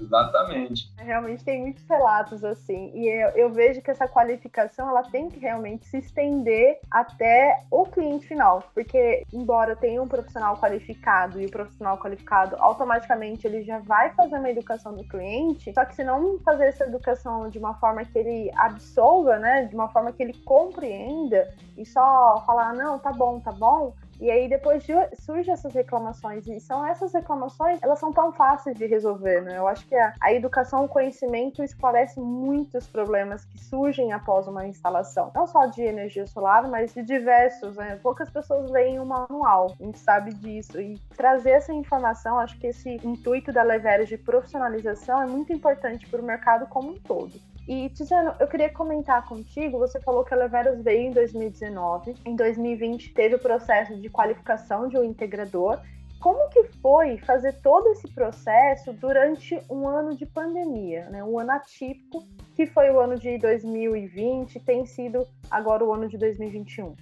Exatamente. 0.00 0.92
Realmente 0.98 1.44
tem 1.44 1.60
muitos 1.60 1.84
relatos 1.88 2.44
assim. 2.44 2.90
E 2.94 3.08
eu, 3.08 3.30
eu 3.30 3.50
vejo 3.50 3.80
que 3.80 3.90
essa 3.90 4.08
qualificação 4.08 4.88
ela 4.88 5.02
tem 5.02 5.28
que 5.28 5.38
realmente 5.38 5.86
se 5.86 5.98
estender 5.98 6.78
até 6.90 7.62
o 7.70 7.86
cliente 7.86 8.26
final. 8.26 8.64
Porque, 8.74 9.24
embora 9.32 9.76
tenha 9.76 10.02
um 10.02 10.08
profissional 10.08 10.56
qualificado 10.56 11.40
e 11.40 11.46
o 11.46 11.50
profissional 11.50 11.98
qualificado 11.98 12.56
automaticamente 12.58 13.46
ele 13.46 13.62
já 13.62 13.78
vai 13.78 14.10
fazer 14.14 14.36
uma 14.36 14.50
educação 14.50 14.94
do 14.94 15.04
cliente, 15.04 15.72
só 15.72 15.84
que 15.84 15.94
se 15.94 16.04
não 16.04 16.38
fazer 16.40 16.66
essa 16.66 16.84
educação 16.84 17.48
de 17.48 17.58
uma 17.58 17.74
forma 17.74 17.83
que 18.10 18.18
ele 18.18 18.50
absolva, 18.56 19.38
né, 19.38 19.64
de 19.64 19.74
uma 19.74 19.88
forma 19.88 20.12
que 20.12 20.22
ele 20.22 20.34
compreenda 20.44 21.48
e 21.76 21.84
só 21.84 22.42
falar, 22.46 22.72
não, 22.72 22.98
tá 22.98 23.12
bom, 23.12 23.40
tá 23.40 23.52
bom, 23.52 23.92
e 24.20 24.30
aí 24.30 24.48
depois 24.48 24.86
surgem 25.18 25.52
essas 25.52 25.74
reclamações. 25.74 26.46
E 26.46 26.60
são 26.60 26.86
essas 26.86 27.12
reclamações, 27.12 27.78
elas 27.82 27.98
são 27.98 28.12
tão 28.12 28.32
fáceis 28.32 28.76
de 28.76 28.86
resolver, 28.86 29.42
né? 29.42 29.58
Eu 29.58 29.66
acho 29.66 29.86
que 29.86 29.94
a, 29.94 30.14
a 30.20 30.32
educação, 30.32 30.84
o 30.84 30.88
conhecimento 30.88 31.62
esclarece 31.62 32.20
muitos 32.20 32.86
problemas 32.86 33.44
que 33.44 33.58
surgem 33.58 34.12
após 34.12 34.46
uma 34.46 34.66
instalação. 34.66 35.30
Não 35.34 35.46
só 35.46 35.66
de 35.66 35.82
energia 35.82 36.26
solar, 36.26 36.68
mas 36.68 36.94
de 36.94 37.02
diversos, 37.02 37.76
né? 37.76 37.98
Poucas 38.02 38.30
pessoas 38.30 38.70
leem 38.70 38.98
o 38.98 39.06
manual, 39.06 39.74
a 39.78 39.84
gente 39.84 39.98
sabe 39.98 40.32
disso. 40.32 40.80
E 40.80 40.98
trazer 41.16 41.50
essa 41.50 41.72
informação, 41.72 42.38
acho 42.38 42.58
que 42.58 42.68
esse 42.68 43.00
intuito 43.04 43.52
da 43.52 43.62
Leveres 43.62 44.08
de 44.08 44.16
profissionalização 44.16 45.22
é 45.22 45.26
muito 45.26 45.52
importante 45.52 46.08
para 46.08 46.20
o 46.20 46.24
mercado 46.24 46.66
como 46.68 46.90
um 46.90 46.98
todo. 46.98 47.32
E, 47.66 47.88
Tiziano, 47.88 48.34
eu 48.38 48.46
queria 48.46 48.68
comentar 48.68 49.26
contigo, 49.26 49.78
você 49.78 49.98
falou 50.00 50.22
que 50.22 50.34
a 50.34 50.36
Leveros 50.36 50.82
veio 50.82 51.08
em 51.08 51.10
2019, 51.10 52.14
em 52.24 52.36
2020 52.36 53.14
teve 53.14 53.36
o 53.36 53.38
processo 53.38 53.96
de 53.96 54.10
qualificação 54.10 54.86
de 54.86 54.98
um 54.98 55.04
integrador. 55.04 55.80
Como 56.20 56.48
que 56.50 56.62
foi 56.82 57.18
fazer 57.18 57.52
todo 57.62 57.88
esse 57.88 58.08
processo 58.08 58.92
durante 58.92 59.60
um 59.70 59.88
ano 59.88 60.14
de 60.14 60.26
pandemia, 60.26 61.08
né? 61.10 61.24
um 61.24 61.38
ano 61.38 61.52
atípico, 61.52 62.26
que 62.54 62.66
foi 62.66 62.90
o 62.90 63.00
ano 63.00 63.18
de 63.18 63.38
2020, 63.38 64.60
tem 64.60 64.84
sido 64.84 65.26
agora 65.50 65.84
o 65.84 65.92
ano 65.92 66.06
de 66.06 66.18
2021? 66.18 66.94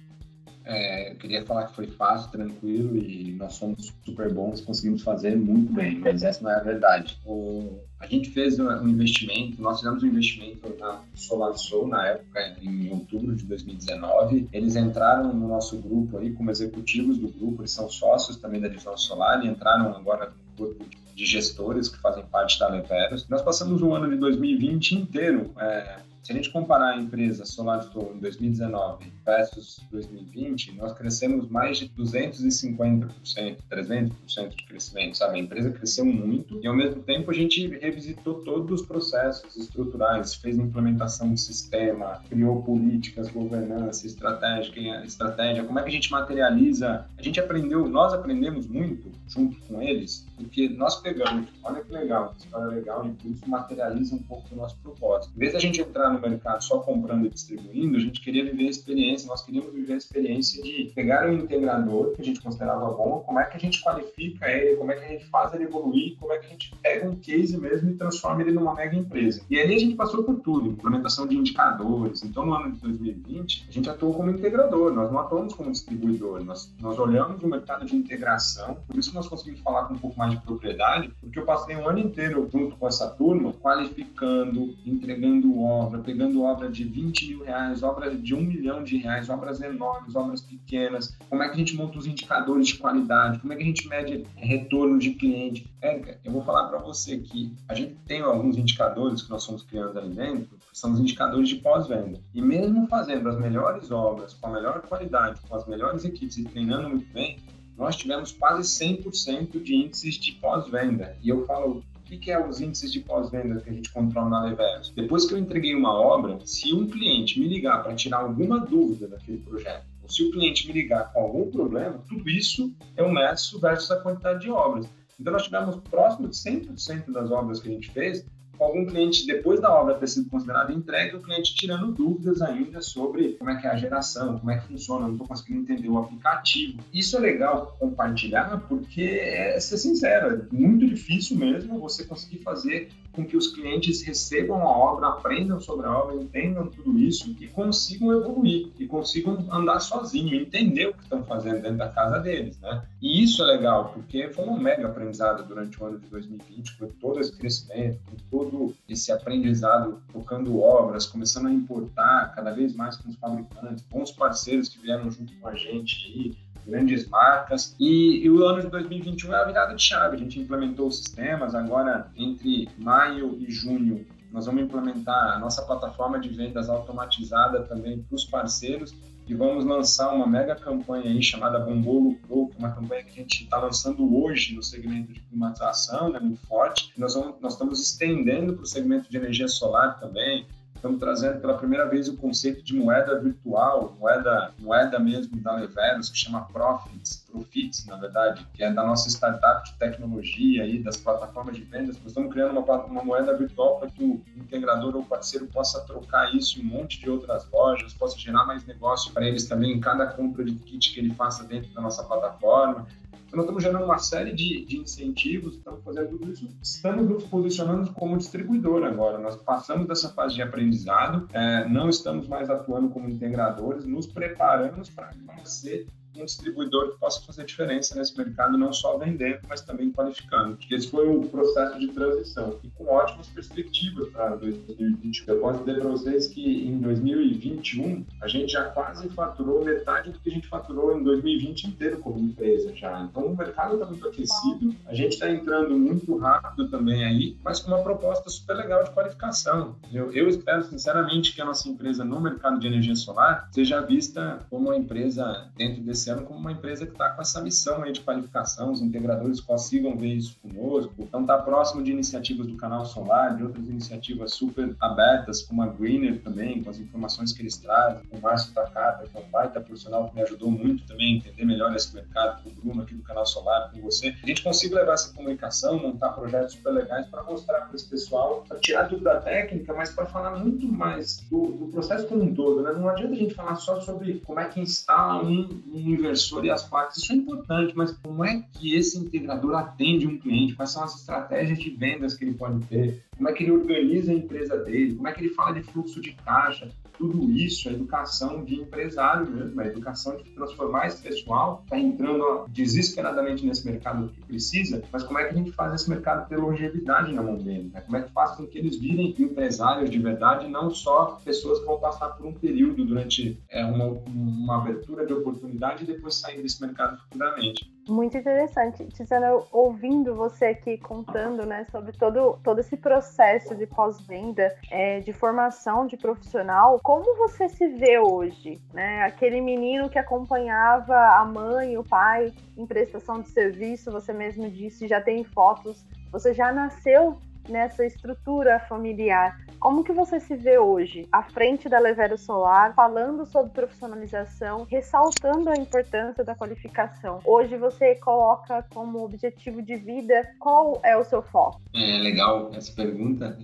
É, 0.65 1.11
eu 1.11 1.15
queria 1.17 1.45
falar 1.45 1.67
que 1.67 1.75
foi 1.75 1.87
fácil, 1.87 2.31
tranquilo 2.31 2.97
e 2.97 3.33
nós 3.33 3.53
somos 3.53 3.93
super 4.05 4.33
bons, 4.33 4.61
conseguimos 4.61 5.01
fazer 5.01 5.35
muito 5.35 5.73
bem, 5.73 5.99
mas 5.99 6.23
essa 6.23 6.41
não 6.41 6.51
é 6.51 6.55
a 6.55 6.63
verdade. 6.63 7.19
O, 7.25 7.79
a 7.99 8.07
gente 8.07 8.29
fez 8.29 8.59
um 8.59 8.87
investimento, 8.87 9.61
nós 9.61 9.79
fizemos 9.79 10.03
um 10.03 10.07
investimento 10.07 10.73
na 10.79 11.01
Solar 11.13 11.57
Soul 11.57 11.87
na 11.87 12.07
época, 12.07 12.55
em 12.61 12.89
outubro 12.91 13.35
de 13.35 13.43
2019. 13.45 14.47
Eles 14.53 14.75
entraram 14.75 15.33
no 15.33 15.47
nosso 15.47 15.77
grupo 15.77 16.17
aí 16.17 16.31
como 16.31 16.49
executivos 16.49 17.17
do 17.17 17.27
grupo, 17.27 17.61
eles 17.61 17.71
são 17.71 17.89
sócios 17.89 18.37
também 18.37 18.61
da 18.61 18.67
divisão 18.69 18.97
solar 18.97 19.43
e 19.43 19.49
entraram 19.49 19.93
agora 19.93 20.31
no 20.57 20.65
grupo 20.65 20.85
de 21.13 21.25
gestores 21.25 21.89
que 21.89 21.99
fazem 21.99 22.25
parte 22.25 22.57
da 22.59 22.69
Leveros. 22.69 23.27
Nós 23.27 23.41
passamos 23.41 23.81
o 23.81 23.93
ano 23.93 24.09
de 24.09 24.15
2020 24.15 24.93
inteiro 24.93 25.51
é, 25.59 25.97
se 26.23 26.31
a 26.31 26.35
gente 26.35 26.49
comparar 26.51 26.93
a 26.93 26.97
empresa 26.97 27.43
SolarStore 27.43 28.15
em 28.15 28.19
2019 28.19 29.11
versus 29.25 29.81
2020, 29.91 30.71
nós 30.71 30.93
crescemos 30.93 31.49
mais 31.49 31.77
de 31.77 31.89
250%, 31.89 33.57
300% 33.69 34.55
de 34.55 34.63
crescimento, 34.63 35.17
sabe? 35.17 35.35
A 35.35 35.41
empresa 35.41 35.69
cresceu 35.69 36.05
muito 36.05 36.61
e, 36.63 36.67
ao 36.67 36.73
mesmo 36.73 37.03
tempo, 37.03 37.29
a 37.29 37.33
gente 37.33 37.67
revisitou 37.67 38.35
todos 38.35 38.81
os 38.81 38.87
processos 38.87 39.57
estruturais, 39.57 40.33
fez 40.35 40.57
implementação 40.57 41.33
de 41.33 41.41
sistema, 41.41 42.23
criou 42.29 42.63
políticas, 42.63 43.29
governança, 43.29 44.07
estratégia, 44.07 45.03
estratégia, 45.03 45.65
como 45.65 45.77
é 45.77 45.83
que 45.83 45.89
a 45.89 45.93
gente 45.93 46.09
materializa. 46.09 47.05
A 47.17 47.21
gente 47.21 47.39
aprendeu, 47.39 47.89
nós 47.89 48.13
aprendemos 48.13 48.65
muito 48.65 49.11
junto 49.27 49.57
com 49.67 49.81
eles, 49.81 50.25
porque 50.43 50.69
nós 50.69 51.01
pegamos, 51.01 51.47
olha 51.63 51.81
que 51.81 51.91
legal, 51.91 52.33
história 52.37 52.67
legal, 52.67 53.05
e 53.05 53.31
isso 53.31 53.49
materializa 53.49 54.15
um 54.15 54.19
pouco 54.23 54.47
do 54.49 54.55
nosso 54.55 54.77
propósito. 54.77 55.33
Em 55.35 55.39
vez 55.39 55.53
da 55.53 55.59
gente 55.59 55.81
entrar 55.81 56.11
no 56.11 56.19
mercado 56.19 56.63
só 56.63 56.79
comprando 56.79 57.25
e 57.25 57.29
distribuindo, 57.29 57.97
a 57.97 57.99
gente 57.99 58.21
queria 58.21 58.43
viver 58.43 58.67
a 58.67 58.69
experiência, 58.69 59.27
nós 59.27 59.43
queríamos 59.43 59.73
viver 59.73 59.93
a 59.93 59.97
experiência 59.97 60.61
de 60.61 60.91
pegar 60.93 61.27
um 61.29 61.33
integrador 61.33 62.13
que 62.15 62.21
a 62.21 62.25
gente 62.25 62.41
considerava 62.41 62.91
bom, 62.91 63.23
como 63.25 63.39
é 63.39 63.45
que 63.45 63.57
a 63.57 63.59
gente 63.59 63.81
qualifica 63.81 64.49
ele, 64.49 64.75
como 64.75 64.91
é 64.91 64.95
que 64.95 65.05
a 65.05 65.07
gente 65.07 65.25
faz 65.25 65.53
ele 65.53 65.63
evoluir, 65.63 66.15
como 66.19 66.31
é 66.31 66.37
que 66.37 66.45
a 66.45 66.49
gente 66.49 66.75
pega 66.81 67.09
um 67.09 67.15
case 67.15 67.57
mesmo 67.57 67.91
e 67.91 67.95
transforma 67.95 68.41
ele 68.41 68.51
numa 68.51 68.73
mega 68.73 68.95
empresa. 68.95 69.41
E 69.49 69.59
ali 69.59 69.75
a 69.75 69.79
gente 69.79 69.95
passou 69.95 70.23
por 70.23 70.39
tudo, 70.39 70.69
implementação 70.69 71.27
de 71.27 71.35
indicadores. 71.35 72.23
Então, 72.23 72.45
no 72.45 72.53
ano 72.53 72.71
de 72.73 72.79
2020, 72.79 73.65
a 73.69 73.71
gente 73.71 73.89
atuou 73.89 74.13
como 74.13 74.29
integrador, 74.29 74.93
nós 74.93 75.11
não 75.11 75.19
atuamos 75.19 75.53
como 75.53 75.71
distribuidor, 75.71 76.43
nós, 76.43 76.73
nós 76.79 76.97
olhamos 76.99 77.41
o 77.41 77.47
mercado 77.47 77.85
de 77.85 77.95
integração, 77.95 78.77
por 78.87 78.97
isso 78.97 79.13
nós 79.13 79.27
conseguimos 79.27 79.61
falar 79.61 79.85
com 79.85 79.93
um 79.93 79.97
pouco 79.97 80.17
mais 80.17 80.32
de 80.35 80.41
propriedade, 80.41 81.11
porque 81.19 81.39
eu 81.39 81.45
passei 81.45 81.75
um 81.75 81.87
ano 81.87 81.99
inteiro 81.99 82.49
junto 82.51 82.75
com 82.75 82.87
essa 82.87 83.09
turma, 83.09 83.53
qualificando, 83.53 84.75
entregando 84.85 85.61
obra, 85.61 85.99
pegando 85.99 86.43
obra 86.43 86.69
de 86.69 86.83
20 86.83 87.27
mil 87.27 87.43
reais, 87.43 87.83
obra 87.83 88.15
de 88.15 88.33
um 88.33 88.41
milhão 88.41 88.83
de 88.83 88.97
reais, 88.97 89.29
obras 89.29 89.61
enormes, 89.61 90.15
obras 90.15 90.41
pequenas, 90.41 91.15
como 91.29 91.43
é 91.43 91.47
que 91.47 91.55
a 91.55 91.57
gente 91.57 91.75
monta 91.75 91.97
os 91.97 92.05
indicadores 92.05 92.67
de 92.67 92.77
qualidade, 92.77 93.39
como 93.39 93.53
é 93.53 93.55
que 93.55 93.63
a 93.63 93.65
gente 93.65 93.87
mede 93.87 94.25
retorno 94.35 94.99
de 94.99 95.11
cliente. 95.11 95.69
Érica, 95.81 96.19
eu 96.23 96.31
vou 96.31 96.43
falar 96.43 96.67
para 96.67 96.79
você 96.79 97.17
que 97.17 97.53
a 97.67 97.73
gente 97.73 97.95
tem 98.05 98.21
alguns 98.21 98.57
indicadores 98.57 99.21
que 99.21 99.29
nós 99.29 99.41
estamos 99.41 99.63
criando 99.63 99.97
ali 99.97 100.13
dentro, 100.13 100.57
que 100.57 100.77
são 100.77 100.93
os 100.93 100.99
indicadores 100.99 101.49
de 101.49 101.55
pós-venda. 101.55 102.19
E 102.33 102.41
mesmo 102.41 102.87
fazendo 102.87 103.27
as 103.29 103.39
melhores 103.39 103.91
obras, 103.91 104.33
com 104.33 104.47
a 104.47 104.51
melhor 104.51 104.81
qualidade, 104.81 105.41
com 105.47 105.55
as 105.55 105.65
melhores 105.67 106.05
equipes 106.05 106.37
e 106.37 106.43
treinando 106.43 106.89
muito 106.89 107.11
bem, 107.13 107.39
nós 107.77 107.95
tivemos 107.95 108.31
quase 108.31 108.63
100% 108.85 109.61
de 109.61 109.75
índices 109.75 110.15
de 110.15 110.33
pós-venda. 110.33 111.17
E 111.21 111.29
eu 111.29 111.45
falo, 111.45 111.83
o 111.95 112.01
que, 112.03 112.17
que 112.17 112.31
é 112.31 112.47
os 112.47 112.61
índices 112.61 112.91
de 112.91 112.99
pós-venda 112.99 113.59
que 113.61 113.69
a 113.69 113.73
gente 113.73 113.91
controla 113.91 114.29
na 114.29 114.43
Leveros? 114.43 114.91
Depois 114.95 115.25
que 115.25 115.33
eu 115.33 115.37
entreguei 115.37 115.73
uma 115.73 115.93
obra, 115.93 116.39
se 116.45 116.73
um 116.73 116.87
cliente 116.87 117.39
me 117.39 117.47
ligar 117.47 117.83
para 117.83 117.95
tirar 117.95 118.17
alguma 118.17 118.59
dúvida 118.59 119.07
daquele 119.07 119.39
projeto, 119.39 119.85
ou 120.01 120.09
se 120.09 120.23
o 120.23 120.31
cliente 120.31 120.67
me 120.67 120.73
ligar 120.73 121.11
com 121.13 121.19
algum 121.21 121.49
problema, 121.49 122.03
tudo 122.07 122.29
isso 122.29 122.71
é 122.95 123.03
o 123.03 123.11
MESO 123.11 123.59
versus 123.59 123.89
a 123.91 124.01
quantidade 124.01 124.41
de 124.41 124.51
obras. 124.51 124.87
Então, 125.19 125.31
nós 125.31 125.43
tivemos 125.43 125.75
próximo 125.89 126.27
de 126.27 126.35
100% 126.35 127.11
das 127.11 127.31
obras 127.31 127.59
que 127.59 127.69
a 127.69 127.71
gente 127.71 127.89
fez 127.91 128.25
algum 128.59 128.85
cliente, 128.85 129.25
depois 129.25 129.59
da 129.59 129.73
obra 129.73 129.95
ter 129.95 130.07
sido 130.07 130.29
considerada 130.29 130.71
entregue, 130.71 131.15
o 131.15 131.21
cliente 131.21 131.55
tirando 131.55 131.91
dúvidas 131.91 132.41
ainda 132.41 132.81
sobre 132.81 133.33
como 133.33 133.49
é 133.49 133.55
que 133.59 133.67
é 133.67 133.69
a 133.69 133.75
geração, 133.75 134.37
como 134.39 134.51
é 134.51 134.57
que 134.57 134.67
funciona, 134.67 135.05
não 135.05 135.13
estou 135.13 135.27
conseguindo 135.27 135.61
entender 135.61 135.89
o 135.89 135.97
aplicativo. 135.97 136.79
Isso 136.93 137.17
é 137.17 137.19
legal 137.19 137.75
compartilhar 137.79 138.65
porque, 138.67 139.01
é 139.01 139.59
ser 139.59 139.77
sincero, 139.77 140.47
é 140.51 140.55
muito 140.55 140.85
difícil 140.87 141.37
mesmo 141.37 141.79
você 141.79 142.03
conseguir 142.05 142.39
fazer 142.39 142.89
com 143.13 143.25
que 143.25 143.37
os 143.37 143.47
clientes 143.47 144.01
recebam 144.01 144.61
a 144.61 144.77
obra, 144.77 145.07
aprendam 145.07 145.59
sobre 145.59 145.87
a 145.87 145.91
obra, 145.91 146.15
entendam 146.15 146.67
tudo 146.67 146.97
isso 146.99 147.35
e 147.39 147.47
consigam 147.47 148.11
evoluir, 148.11 148.71
e 148.79 148.87
consigam 148.87 149.45
andar 149.51 149.79
sozinhos, 149.79 150.33
entender 150.33 150.87
o 150.87 150.93
que 150.93 151.03
estão 151.03 151.23
fazendo 151.23 151.61
dentro 151.61 151.77
da 151.77 151.89
casa 151.89 152.19
deles, 152.19 152.59
né? 152.59 152.83
E 153.01 153.23
isso 153.23 153.43
é 153.43 153.45
legal, 153.45 153.91
porque 153.93 154.29
foi 154.29 154.45
um 154.45 154.57
mega 154.57 154.87
aprendizado 154.87 155.47
durante 155.47 155.81
o 155.81 155.85
ano 155.85 155.99
de 155.99 156.07
2020, 156.07 156.77
com 156.77 156.87
todo 156.87 157.19
esse 157.19 157.37
crescimento, 157.37 157.99
com 158.09 158.17
todo 158.29 158.73
esse 158.89 159.11
aprendizado, 159.11 160.01
tocando 160.11 160.59
obras, 160.59 161.05
começando 161.05 161.47
a 161.47 161.51
importar 161.51 162.33
cada 162.35 162.51
vez 162.51 162.75
mais 162.75 162.95
com 162.95 163.09
os 163.09 163.15
fabricantes, 163.15 163.85
bons 163.89 164.11
parceiros 164.11 164.69
que 164.69 164.79
vieram 164.79 165.11
junto 165.11 165.33
com 165.35 165.47
a 165.47 165.53
gente 165.53 166.07
aí, 166.07 166.42
grandes 166.65 167.07
marcas. 167.07 167.75
E, 167.79 168.23
e, 168.23 168.29
o 168.29 168.43
ano 168.45 168.61
de 168.61 168.69
2021 168.69 169.33
é 169.33 169.41
a 169.41 169.45
virada 169.45 169.75
de 169.75 169.81
chave. 169.81 170.15
A 170.15 170.19
gente 170.19 170.39
implementou 170.39 170.87
os 170.87 170.97
sistemas. 170.97 171.55
Agora, 171.55 172.11
entre 172.15 172.69
maio 172.77 173.37
e 173.39 173.51
junho, 173.51 174.05
nós 174.31 174.45
vamos 174.45 174.63
implementar 174.63 175.35
a 175.35 175.39
nossa 175.39 175.61
plataforma 175.61 176.19
de 176.19 176.29
vendas 176.29 176.69
automatizada 176.69 177.63
também 177.63 178.01
para 178.01 178.15
os 178.15 178.25
parceiros 178.25 178.93
e 179.27 179.33
vamos 179.33 179.63
lançar 179.63 180.13
uma 180.13 180.27
mega 180.27 180.55
campanha 180.55 181.09
aí 181.09 181.23
chamada 181.23 181.59
Bombolo 181.59 182.15
Pro, 182.15 182.49
que 182.49 182.55
é 182.55 182.59
uma 182.59 182.71
campanha 182.71 183.03
que 183.03 183.11
a 183.11 183.21
gente 183.21 183.43
está 183.43 183.57
lançando 183.57 184.21
hoje 184.21 184.53
no 184.53 184.61
segmento 184.61 185.13
de 185.13 185.21
climatização, 185.21 186.11
né, 186.11 186.19
muito 186.19 186.45
forte. 186.45 186.91
Nós, 186.97 187.13
vamos, 187.13 187.39
nós 187.39 187.53
estamos 187.53 187.81
estendendo 187.81 188.53
para 188.53 188.63
o 188.63 188.67
segmento 188.67 189.09
de 189.09 189.15
energia 189.15 189.47
solar 189.47 189.99
também, 189.99 190.45
estamos 190.83 190.99
trazendo 190.99 191.39
pela 191.39 191.57
primeira 191.57 191.87
vez 191.87 192.09
o 192.09 192.17
conceito 192.17 192.61
de 192.61 192.75
moeda 192.75 193.17
virtual, 193.17 193.95
moeda, 193.97 194.53
moeda 194.59 194.99
mesmo 194.99 195.37
da 195.37 195.53
Leveros, 195.53 196.09
que 196.09 196.17
chama 196.17 196.41
Profits, 196.51 197.25
Profits, 197.31 197.85
na 197.85 197.95
verdade, 197.95 198.45
que 198.53 198.61
é 198.61 198.69
da 198.69 198.85
nossa 198.85 199.07
startup 199.07 199.63
de 199.63 199.77
tecnologia 199.77 200.67
e 200.67 200.83
das 200.83 200.97
plataformas 200.97 201.55
de 201.55 201.63
vendas. 201.63 201.95
Nós 201.99 202.07
estamos 202.07 202.33
criando 202.33 202.59
uma, 202.59 202.75
uma 202.83 203.01
moeda 203.01 203.33
virtual 203.37 203.79
para 203.79 203.89
que 203.89 204.03
o 204.03 204.21
integrador 204.35 204.97
ou 204.97 205.05
parceiro 205.05 205.47
possa 205.47 205.79
trocar 205.85 206.35
isso 206.35 206.59
em 206.59 206.63
um 206.63 206.65
monte 206.65 206.99
de 206.99 207.09
outras 207.09 207.49
lojas, 207.49 207.93
possa 207.93 208.19
gerar 208.19 208.45
mais 208.45 208.65
negócio 208.65 209.13
para 209.13 209.25
eles 209.25 209.45
também 209.45 209.71
em 209.71 209.79
cada 209.79 210.07
compra 210.07 210.43
de 210.43 210.53
kit 210.53 210.93
que 210.93 210.99
ele 210.99 211.13
faça 211.13 211.45
dentro 211.45 211.73
da 211.73 211.79
nossa 211.79 212.03
plataforma. 212.03 212.85
Então, 213.33 213.37
nós 213.37 213.45
estamos 213.45 213.63
gerando 213.63 213.85
uma 213.85 213.97
série 213.97 214.31
de, 214.31 214.63
de 214.63 214.77
incentivos, 214.77 215.55
estamos 215.55 215.83
fazendo 215.83 216.09
tudo 216.09 216.31
isso, 216.31 216.47
estamos 216.61 217.09
nos 217.09 217.23
posicionando 217.23 217.91
como 217.91 218.15
distribuidor 218.15 218.83
agora. 218.83 219.17
Nós 219.17 219.35
passamos 219.35 219.87
dessa 219.87 220.09
fase 220.09 220.35
de 220.35 220.43
aprendizado, 220.43 221.27
é, 221.33 221.67
não 221.67 221.89
estamos 221.89 222.27
mais 222.27 222.47
atuando 222.47 222.89
como 222.89 223.09
integradores, 223.09 223.85
nos 223.85 224.05
preparamos 224.05 224.87
para 224.91 225.09
ser 225.45 225.87
um 226.15 226.25
distribuidor 226.25 226.91
que 226.91 226.99
possa 226.99 227.21
fazer 227.21 227.45
diferença 227.45 227.95
nesse 227.95 228.17
mercado, 228.17 228.57
não 228.57 228.71
só 228.73 228.97
vendendo, 228.97 229.39
mas 229.47 229.61
também 229.61 229.91
qualificando. 229.91 230.57
Esse 230.69 230.89
foi 230.89 231.07
o 231.07 231.21
processo 231.27 231.79
de 231.79 231.87
transição 231.89 232.59
e 232.63 232.69
com 232.69 232.85
ótimas 232.85 233.27
perspectivas 233.27 234.09
para 234.09 234.35
2021. 234.35 235.33
Eu 235.33 235.39
posso 235.39 235.59
dizer 235.59 235.79
para 235.79 235.89
vocês 235.89 236.27
que 236.27 236.67
em 236.67 236.79
2021 236.79 238.05
a 238.21 238.27
gente 238.27 238.51
já 238.51 238.65
quase 238.65 239.07
faturou 239.09 239.63
metade 239.63 240.11
do 240.11 240.19
que 240.19 240.29
a 240.29 240.33
gente 240.33 240.47
faturou 240.47 240.97
em 240.97 241.03
2020 241.03 241.65
inteiro 241.65 241.99
como 241.99 242.19
empresa 242.19 242.75
já. 242.75 243.01
Então 243.01 243.25
o 243.25 243.37
mercado 243.37 243.75
está 243.75 243.85
muito 243.85 244.07
aquecido, 244.07 244.75
a 244.85 244.93
gente 244.93 245.13
está 245.13 245.29
entrando 245.29 245.77
muito 245.77 246.17
rápido 246.17 246.69
também 246.69 247.03
aí, 247.03 247.37
mas 247.43 247.59
com 247.59 247.69
uma 247.69 247.83
proposta 247.83 248.29
super 248.29 248.55
legal 248.55 248.83
de 248.83 248.91
qualificação. 248.91 249.75
Eu, 249.91 250.11
eu 250.11 250.27
espero 250.27 250.63
sinceramente 250.63 251.33
que 251.33 251.41
a 251.41 251.45
nossa 251.45 251.67
empresa 251.67 252.03
no 252.03 252.19
mercado 252.19 252.59
de 252.59 252.67
energia 252.67 252.95
solar 252.95 253.49
seja 253.51 253.81
vista 253.81 254.39
como 254.49 254.69
uma 254.69 254.77
empresa 254.77 255.49
dentro 255.55 255.81
desse 255.81 256.02
como 256.25 256.39
uma 256.39 256.51
empresa 256.51 256.85
que 256.85 256.91
está 256.91 257.09
com 257.09 257.21
essa 257.21 257.41
missão 257.41 257.83
aí 257.83 257.91
de 257.91 258.01
qualificação, 258.01 258.71
os 258.71 258.81
integradores 258.81 259.39
consigam 259.39 259.95
ver 259.97 260.13
isso 260.13 260.37
conosco. 260.41 260.93
Então, 260.99 261.21
está 261.21 261.37
próximo 261.37 261.83
de 261.83 261.91
iniciativas 261.91 262.47
do 262.47 262.55
Canal 262.55 262.85
Solar, 262.85 263.35
de 263.35 263.43
outras 263.43 263.67
iniciativas 263.67 264.33
super 264.33 264.75
abertas, 264.79 265.41
como 265.41 265.61
a 265.61 265.67
Greener 265.67 266.21
também, 266.21 266.63
com 266.63 266.69
as 266.69 266.79
informações 266.79 267.31
que 267.31 267.41
eles 267.41 267.57
trazem, 267.57 268.03
com 268.05 268.17
o 268.17 268.21
Márcio 268.21 268.53
Takata, 268.53 269.07
que 269.07 269.17
é 269.17 269.21
um 269.21 269.29
baita 269.29 269.61
profissional 269.61 270.09
que 270.09 270.15
me 270.15 270.21
ajudou 270.21 270.51
muito 270.51 270.85
também 270.85 271.13
a 271.13 271.17
entender 271.17 271.45
melhor 271.45 271.75
esse 271.75 271.93
mercado, 271.93 272.43
com 272.43 272.49
o 272.49 272.53
Bruno 272.53 272.83
aqui 272.83 272.93
do 272.93 273.03
Canal 273.03 273.25
Solar, 273.25 273.71
com 273.71 273.81
você. 273.81 274.15
A 274.21 274.27
gente 274.27 274.43
consiga 274.43 274.75
levar 274.75 274.93
essa 274.93 275.13
comunicação, 275.13 275.79
montar 275.79 276.09
projetos 276.09 276.53
super 276.53 276.71
legais 276.71 277.07
para 277.07 277.23
mostrar 277.23 277.61
para 277.61 277.75
esse 277.75 277.89
pessoal, 277.89 278.43
para 278.47 278.59
tirar 278.59 278.87
tudo 278.87 279.03
da 279.03 279.19
técnica, 279.19 279.73
mas 279.73 279.91
para 279.91 280.05
falar 280.05 280.37
muito 280.37 280.67
mais 280.67 281.17
do, 281.29 281.47
do, 281.47 281.67
processo 281.67 282.07
como 282.07 282.23
um 282.23 282.33
todo. 282.33 282.61
Né? 282.61 282.71
Não 282.73 282.87
adianta 282.87 283.13
a 283.13 283.17
gente 283.17 283.33
falar 283.33 283.55
só 283.55 283.79
sobre 283.81 284.21
como 284.25 284.39
é 284.39 284.45
que 284.45 284.59
instala 284.59 285.23
um, 285.23 285.61
um 285.73 285.92
inversor 285.93 286.45
e 286.45 286.49
as 286.49 286.63
partes, 286.63 287.01
isso 287.01 287.13
é 287.13 287.15
importante, 287.15 287.73
mas 287.75 287.91
como 287.91 288.23
é 288.23 288.43
que 288.53 288.75
esse 288.75 288.97
integrador 288.97 289.55
atende 289.55 290.07
um 290.07 290.17
cliente? 290.17 290.55
Quais 290.55 290.71
são 290.71 290.83
as 290.83 290.95
estratégias 290.95 291.59
de 291.59 291.69
vendas 291.69 292.15
que 292.15 292.25
ele 292.25 292.33
pode 292.33 292.65
ter? 292.65 293.03
Como 293.17 293.29
é 293.29 293.33
que 293.33 293.43
ele 293.43 293.51
organiza 293.51 294.11
a 294.11 294.15
empresa 294.15 294.57
dele? 294.57 294.95
Como 294.95 295.07
é 295.07 295.11
que 295.11 295.21
ele 295.21 295.33
fala 295.33 295.53
de 295.53 295.63
fluxo 295.63 296.01
de 296.01 296.13
caixa? 296.13 296.69
Tudo 296.97 297.31
isso 297.31 297.67
é 297.69 297.73
educação 297.73 298.43
de 298.43 298.55
empresário 298.55 299.29
mesmo, 299.29 299.59
é 299.61 299.67
educação 299.67 300.15
de 300.15 300.23
transformar 300.31 300.87
esse 300.87 301.01
pessoal 301.01 301.63
está 301.63 301.77
entrando 301.77 302.45
desesperadamente 302.49 303.45
nesse 303.45 303.65
mercado 303.65 304.09
que 304.09 304.21
precisa, 304.21 304.83
mas 304.91 305.03
como 305.03 305.17
é 305.17 305.25
que 305.25 305.33
a 305.33 305.37
gente 305.37 305.51
faz 305.51 305.73
esse 305.73 305.89
mercado 305.89 306.27
ter 306.29 306.37
longevidade 306.37 307.11
na 307.11 307.23
mão 307.23 307.37
dele? 307.37 307.71
Né? 307.73 307.81
Como 307.81 307.97
é 307.97 308.03
que 308.03 308.11
faz 308.11 308.31
com 308.31 308.45
que 308.45 308.59
eles 308.59 308.77
virem 308.77 309.15
empresários 309.17 309.89
de 309.89 309.97
verdade, 309.97 310.47
não 310.47 310.69
só 310.69 311.19
pessoas 311.25 311.59
que 311.59 311.65
vão 311.65 311.79
passar 311.79 312.09
por 312.09 312.27
um 312.27 312.33
período 312.33 312.85
durante 312.85 313.41
é, 313.49 313.65
uma, 313.65 313.85
uma 314.07 314.57
abertura 314.57 315.05
de 315.05 315.13
oportunidade 315.13 315.83
e 315.83 315.87
depois 315.87 316.15
sair 316.15 316.41
desse 316.41 316.61
mercado 316.61 317.01
futuramente. 317.01 317.72
Muito 317.87 318.17
interessante. 318.17 318.85
Tiziana, 318.87 319.41
ouvindo 319.51 320.15
você 320.15 320.45
aqui 320.45 320.77
contando 320.77 321.45
né, 321.45 321.65
sobre 321.69 321.91
todo, 321.91 322.39
todo 322.41 322.59
esse 322.59 322.77
processo 322.77 323.55
de 323.55 323.67
pós-venda, 323.67 324.55
é, 324.71 325.01
de 325.01 325.11
formação 325.11 325.85
de 325.85 325.97
profissional, 325.97 326.79
como 326.81 327.17
você 327.17 327.49
se 327.49 327.67
vê 327.67 327.99
hoje? 327.99 328.61
Né? 328.73 329.03
Aquele 329.03 329.41
menino 329.41 329.89
que 329.89 329.99
acompanhava 329.99 330.95
a 330.95 331.25
mãe, 331.25 331.77
o 331.77 331.83
pai 331.83 332.33
em 332.57 332.65
prestação 332.65 333.21
de 333.21 333.29
serviço, 333.29 333.91
você 333.91 334.13
mesmo 334.13 334.49
disse, 334.49 334.87
já 334.87 335.01
tem 335.01 335.23
fotos, 335.25 335.85
você 336.09 336.33
já 336.33 336.53
nasceu 336.53 337.17
nessa 337.47 337.85
estrutura 337.85 338.59
familiar. 338.59 339.39
Como 339.59 339.83
que 339.83 339.93
você 339.93 340.19
se 340.19 340.35
vê 340.35 340.57
hoje, 340.57 341.07
à 341.11 341.23
frente 341.23 341.69
da 341.69 341.79
Levero 341.79 342.17
Solar, 342.17 342.73
falando 342.75 343.25
sobre 343.25 343.51
profissionalização, 343.51 344.67
ressaltando 344.69 345.49
a 345.49 345.55
importância 345.55 346.23
da 346.23 346.35
qualificação? 346.35 347.21
Hoje 347.25 347.57
você 347.57 347.95
coloca 347.95 348.65
como 348.73 349.03
objetivo 349.03 349.61
de 349.61 349.75
vida, 349.75 350.29
qual 350.39 350.81
é 350.83 350.97
o 350.97 351.03
seu 351.03 351.21
foco? 351.21 351.61
É 351.73 351.97
legal 351.99 352.51
essa 352.53 352.71
pergunta. 352.73 353.37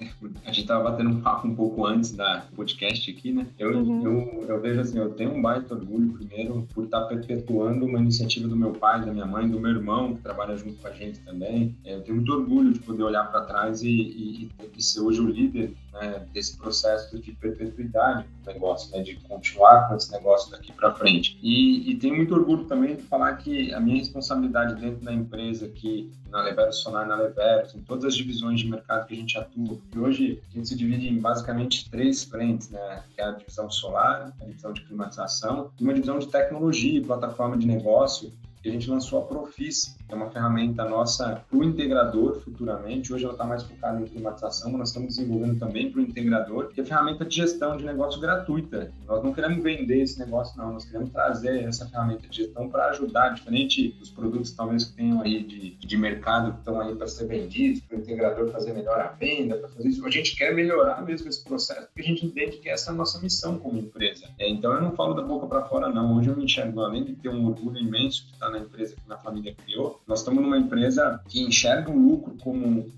A 0.44 0.48
gente 0.48 0.62
estava 0.62 0.90
batendo 0.90 1.10
um 1.10 1.22
papo 1.22 1.48
um 1.48 1.56
pouco 1.56 1.86
antes 1.86 2.12
da 2.12 2.44
podcast 2.56 3.10
aqui, 3.10 3.32
né? 3.32 3.48
Eu, 3.58 3.78
uhum. 3.78 4.04
eu, 4.04 4.46
eu 4.48 4.62
vejo 4.62 4.82
assim, 4.82 5.00
eu 5.00 5.12
tenho 5.12 5.34
um 5.34 5.42
baita 5.42 5.74
orgulho, 5.74 6.14
primeiro, 6.14 6.68
por 6.74 6.84
estar 6.84 7.06
perpetuando 7.06 7.86
uma 7.86 8.00
iniciativa 8.00 8.48
do 8.48 8.56
meu 8.56 8.72
pai, 8.72 9.04
da 9.04 9.12
minha 9.12 9.26
mãe, 9.26 9.50
do 9.50 9.60
meu 9.60 9.72
irmão, 9.72 10.16
que 10.16 10.22
trabalha 10.22 10.56
junto 10.56 10.76
com 10.82 10.88
a 10.88 10.92
gente 10.92 11.20
também. 11.22 11.76
É, 11.84 11.96
eu 11.96 12.02
tenho 12.02 12.18
muito 12.18 12.34
orgulho 12.34 12.74
de 12.74 12.80
poder 12.80 13.04
olhar 13.04 13.24
para 13.32 13.42
trás 13.42 13.82
e 13.82 13.89
e, 13.90 14.52
e, 14.76 14.82
ser 14.82 15.02
hoje 15.02 15.20
o 15.20 15.28
líder 15.28 15.74
né, 15.94 16.26
desse 16.34 16.58
processo 16.58 17.20
de 17.20 17.32
perpetuidade 17.34 18.26
do 18.44 18.54
negócio, 18.54 18.96
né, 18.96 19.04
de 19.04 19.16
continuar 19.16 19.88
com 19.88 19.96
esse 19.96 20.12
negócio 20.12 20.52
daqui 20.52 20.72
para 20.72 20.94
frente. 20.94 21.38
E, 21.42 21.92
e 21.92 21.96
tenho 21.96 22.16
muito 22.16 22.34
orgulho 22.34 22.66
também 22.66 22.96
de 22.96 23.04
falar 23.04 23.36
que 23.38 23.74
a 23.74 23.80
minha 23.80 23.98
responsabilidade 23.98 24.80
dentro 24.80 25.04
da 25.04 25.14
empresa 25.14 25.66
aqui, 25.66 26.12
na 26.30 26.42
Levero 26.44 26.72
Solar, 26.72 27.08
na 27.08 27.16
Levero, 27.16 27.68
em 27.76 27.82
todas 27.82 28.06
as 28.06 28.16
divisões 28.16 28.62
de 28.62 28.70
mercado 28.70 29.08
que 29.08 29.14
a 29.14 29.18
gente 29.18 29.38
atua, 29.38 29.78
e 29.94 30.00
hoje 30.00 30.42
a 30.50 30.56
gente 30.56 30.70
se 30.70 30.76
divide 30.76 31.08
em 31.08 31.20
basicamente 31.20 31.90
três 31.90 32.24
frentes, 32.24 32.70
né, 32.70 33.04
que 33.14 33.22
é 33.22 33.26
a 33.26 33.32
divisão 33.32 33.70
solar, 33.70 34.34
a 34.42 34.46
divisão 34.46 34.74
de 34.74 34.82
climatização 34.82 35.72
e 35.80 35.84
uma 35.84 35.94
divisão 35.94 36.20
de 36.20 36.28
tecnologia 36.28 37.00
e 37.00 37.04
plataforma 37.04 37.58
de 37.58 37.68
negócio, 37.68 38.32
que 38.62 38.70
a 38.70 38.72
gente 38.72 38.90
lançou 38.90 39.20
a 39.20 39.26
Profis, 39.26 39.96
que 39.98 39.99
é 40.10 40.16
uma 40.16 40.30
ferramenta 40.30 40.84
nossa 40.86 41.44
para 41.50 41.58
o 41.58 41.64
integrador 41.64 42.42
futuramente. 42.42 43.14
Hoje 43.14 43.24
ela 43.24 43.34
está 43.34 43.46
mais 43.46 43.64
focada 43.64 44.02
em 44.02 44.06
climatização, 44.06 44.72
mas 44.72 44.80
nós 44.80 44.90
estamos 44.90 45.16
desenvolvendo 45.16 45.60
também 45.60 45.92
para 45.92 46.00
o 46.00 46.04
integrador, 46.04 46.70
que 46.70 46.82
é 46.82 46.86
ferramenta 46.86 47.24
de 47.24 47.36
gestão 47.36 47.78
de 47.78 47.86
negócio 47.86 48.20
gratuita. 48.20 48.92
Nós 49.08 49.24
não 49.24 49.34
queremos 49.34 49.64
vender 49.64 50.02
esse 50.02 50.20
negócio, 50.20 50.58
não. 50.58 50.74
Nós 50.74 50.86
queremos 50.86 51.12
trazer 51.12 51.64
essa 51.64 51.88
ferramenta 51.88 52.28
de 52.28 52.38
gestão 52.38 52.70
para 52.70 52.90
ajudar, 52.90 53.30
diferente 53.30 53.90
dos 54.00 54.10
produtos 54.10 54.52
talvez 54.52 54.84
que 54.84 54.94
tenham 54.94 55.22
aí 55.22 55.44
de, 55.44 55.76
de 55.76 55.98
mercado 55.98 56.54
que 56.54 56.60
estão 56.60 56.80
aí 56.82 56.96
para 56.96 57.08
ser 57.08 57.28
vendidos, 57.28 57.82
para 57.82 57.98
o 57.98 58.02
integrador 58.02 58.50
fazer 58.52 58.74
melhor 58.74 59.00
a 59.00 59.08
venda, 59.08 59.56
para 59.56 59.70
fazer 59.70 59.90
isso. 59.90 60.06
A 60.06 60.10
gente 60.10 60.36
quer 60.36 60.54
melhorar 60.54 61.04
mesmo 61.04 61.30
esse 61.30 61.44
processo, 61.44 61.88
porque 61.88 62.02
a 62.02 62.06
gente 62.06 62.26
entende 62.26 62.58
que 62.58 62.70
essa 62.70 62.90
é 62.90 62.94
a 62.94 62.96
nossa 62.96 63.20
missão 63.20 63.60
como 63.60 63.78
empresa. 63.78 64.26
É, 64.40 64.50
então 64.50 64.74
eu 64.74 64.82
não 64.82 64.92
falo 64.94 65.14
da 65.14 65.22
boca 65.22 65.46
para 65.46 65.66
fora, 65.66 65.90
não. 65.90 66.18
Hoje 66.18 66.30
eu 66.30 66.36
me 66.36 66.46
enxergo, 66.46 66.82
além 66.82 67.04
de 67.04 67.14
ter 67.14 67.30
um 67.30 67.46
orgulho 67.46 67.78
imenso 67.78 68.26
de 68.26 68.34
estar 68.34 68.50
na 68.50 68.60
empresa 68.60 68.96
que 68.96 69.02
minha 69.06 69.18
família 69.20 69.54
criou, 69.54 69.99
nós 70.08 70.20
estamos 70.20 70.42
numa 70.42 70.58
empresa 70.58 71.22
que 71.28 71.42
enxerga 71.42 71.92
o 71.92 71.98
lucro 71.98 72.36
como, 72.42 72.90